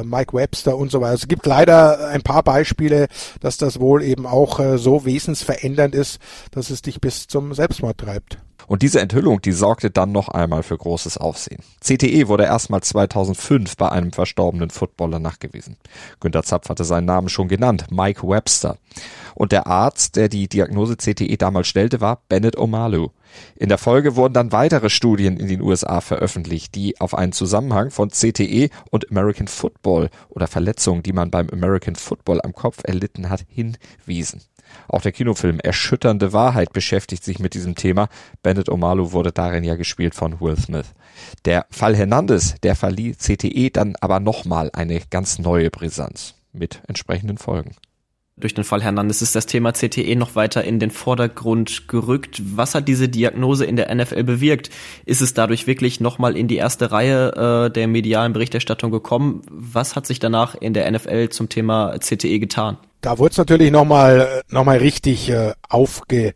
[0.04, 1.12] Mike Webster und so weiter.
[1.12, 3.08] Also es gibt leider ein paar Beispiele,
[3.42, 6.20] dass das wohl eben auch so wesensverändernd ist,
[6.52, 8.40] dass es dich bis zum Selbstmord treibt.
[8.70, 11.64] Und diese Enthüllung, die sorgte dann noch einmal für großes Aufsehen.
[11.82, 15.76] CTE wurde erstmal 2005 bei einem verstorbenen Footballer nachgewiesen.
[16.20, 18.78] Günter Zapf hatte seinen Namen schon genannt, Mike Webster.
[19.34, 23.10] Und der Arzt, der die Diagnose CTE damals stellte, war Bennett Omalu.
[23.56, 27.90] In der Folge wurden dann weitere Studien in den USA veröffentlicht, die auf einen Zusammenhang
[27.90, 33.32] von CTE und American Football oder Verletzungen, die man beim American Football am Kopf erlitten
[33.32, 34.44] hat, hinwiesen.
[34.90, 38.10] Auch der Kinofilm Erschütternde Wahrheit beschäftigt sich mit diesem Thema.
[38.44, 40.94] Bennett Omalu wurde darin ja gespielt von Will Smith.
[41.46, 47.38] Der Fall Hernandez, der verlieh CTE dann aber nochmal eine ganz neue Brisanz mit entsprechenden
[47.38, 47.76] Folgen.
[48.40, 52.42] Durch den Fall Hernandez ist das Thema CTE noch weiter in den Vordergrund gerückt.
[52.56, 54.70] Was hat diese Diagnose in der NFL bewirkt?
[55.06, 59.42] Ist es dadurch wirklich nochmal in die erste Reihe äh, der medialen Berichterstattung gekommen?
[59.50, 62.78] Was hat sich danach in der NFL zum Thema CTE getan?
[63.02, 66.34] da wurde es natürlich nochmal noch mal richtig äh, aufge,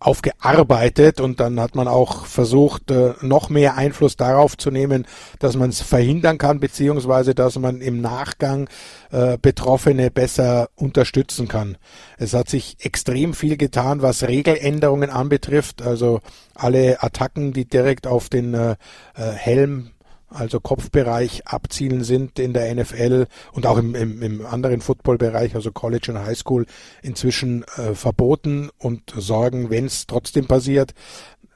[0.00, 5.06] aufgearbeitet und dann hat man auch versucht, äh, noch mehr Einfluss darauf zu nehmen,
[5.38, 8.68] dass man es verhindern kann, beziehungsweise dass man im Nachgang
[9.12, 11.76] äh, Betroffene besser unterstützen kann.
[12.16, 16.20] Es hat sich extrem viel getan, was Regeländerungen anbetrifft, also
[16.54, 18.76] alle Attacken, die direkt auf den äh,
[19.14, 19.90] äh Helm
[20.30, 25.72] also Kopfbereich abzielen sind in der NFL und auch im, im, im anderen Footballbereich, also
[25.72, 26.66] College und High School,
[27.02, 30.94] inzwischen äh, verboten und sorgen, wenn es trotzdem passiert,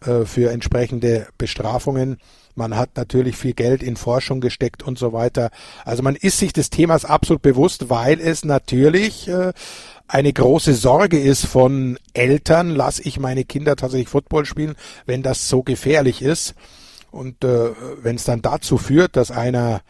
[0.04, 2.18] äh, für entsprechende Bestrafungen.
[2.56, 5.50] Man hat natürlich viel Geld in Forschung gesteckt und so weiter.
[5.84, 9.52] Also man ist sich des Themas absolut bewusst, weil es natürlich äh,
[10.06, 15.48] eine große Sorge ist von Eltern, lasse ich meine Kinder tatsächlich Football spielen, wenn das
[15.48, 16.54] so gefährlich ist.
[17.14, 17.70] Und äh,
[18.02, 19.82] wenn es dann dazu führt, dass einer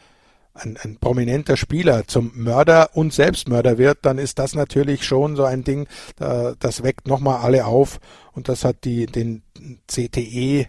[0.52, 5.44] ein, ein prominenter Spieler zum Mörder und Selbstmörder wird, dann ist das natürlich schon so
[5.44, 7.98] ein Ding, da, das weckt nochmal alle auf
[8.32, 9.42] und das hat die, den
[9.88, 10.66] CTE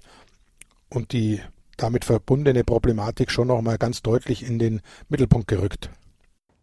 [0.90, 1.42] und die
[1.76, 5.90] damit verbundene Problematik schon nochmal ganz deutlich in den Mittelpunkt gerückt.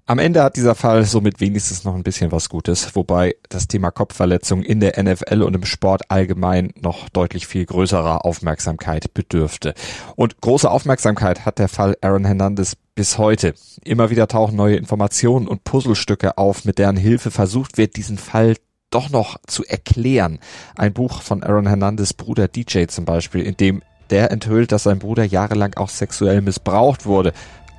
[0.05, 3.93] Am Ende hat dieser Fall somit wenigstens noch ein bisschen was Gutes, wobei das Thema
[3.93, 9.75] Kopfverletzung in der NFL und im Sport allgemein noch deutlich viel größerer Aufmerksamkeit bedürfte.
[10.17, 13.55] Und große Aufmerksamkeit hat der Fall Aaron Hernandez bis heute.
[13.85, 18.57] Immer wieder tauchen neue Informationen und Puzzlestücke auf, mit deren Hilfe versucht wird, diesen Fall
[18.91, 20.41] doch noch zu erklären.
[20.75, 24.99] Ein Buch von Aaron Hernandez Bruder DJ zum Beispiel, in dem der enthüllt, dass sein
[24.99, 27.33] Bruder jahrelang auch sexuell missbraucht wurde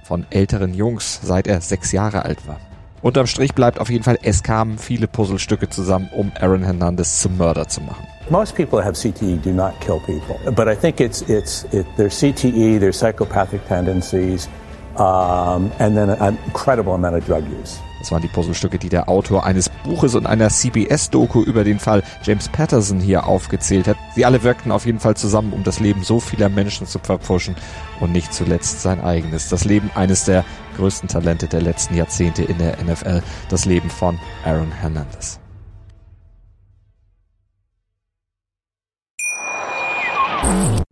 [0.04, 2.60] von älteren Jungs, seit er sechs Jahre alt war.
[3.01, 7.38] Unterm Strich bleibt auf jeden Fall, es kamen viele Puzzlestücke zusammen, um Aaron Hernandez zum
[7.38, 8.08] Mörder zu machen.
[8.30, 12.18] Most people have CTE do not kill people, but I think it's it's it, there's
[12.18, 14.47] CTE, there's psychopathic tendencies,
[14.95, 17.78] um, and then an incredible amount of drug use.
[18.04, 22.04] Das waren die Puzzlestücke, die der Autor eines Buches und einer CBS-Doku über den Fall
[22.22, 23.95] James Patterson hier aufgezählt hat.
[24.14, 27.56] Sie alle wirkten auf jeden Fall zusammen, um das Leben so vieler Menschen zu verpfuschen
[28.01, 29.47] und nicht zuletzt sein eigenes.
[29.47, 30.43] Das Leben eines der
[30.76, 33.24] größten Talente der letzten Jahrzehnte in der NFL.
[33.47, 35.39] Das Leben von Aaron Hernandez.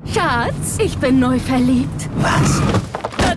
[0.06, 2.10] Schatz, ich bin neu verliebt.
[2.16, 2.62] Was?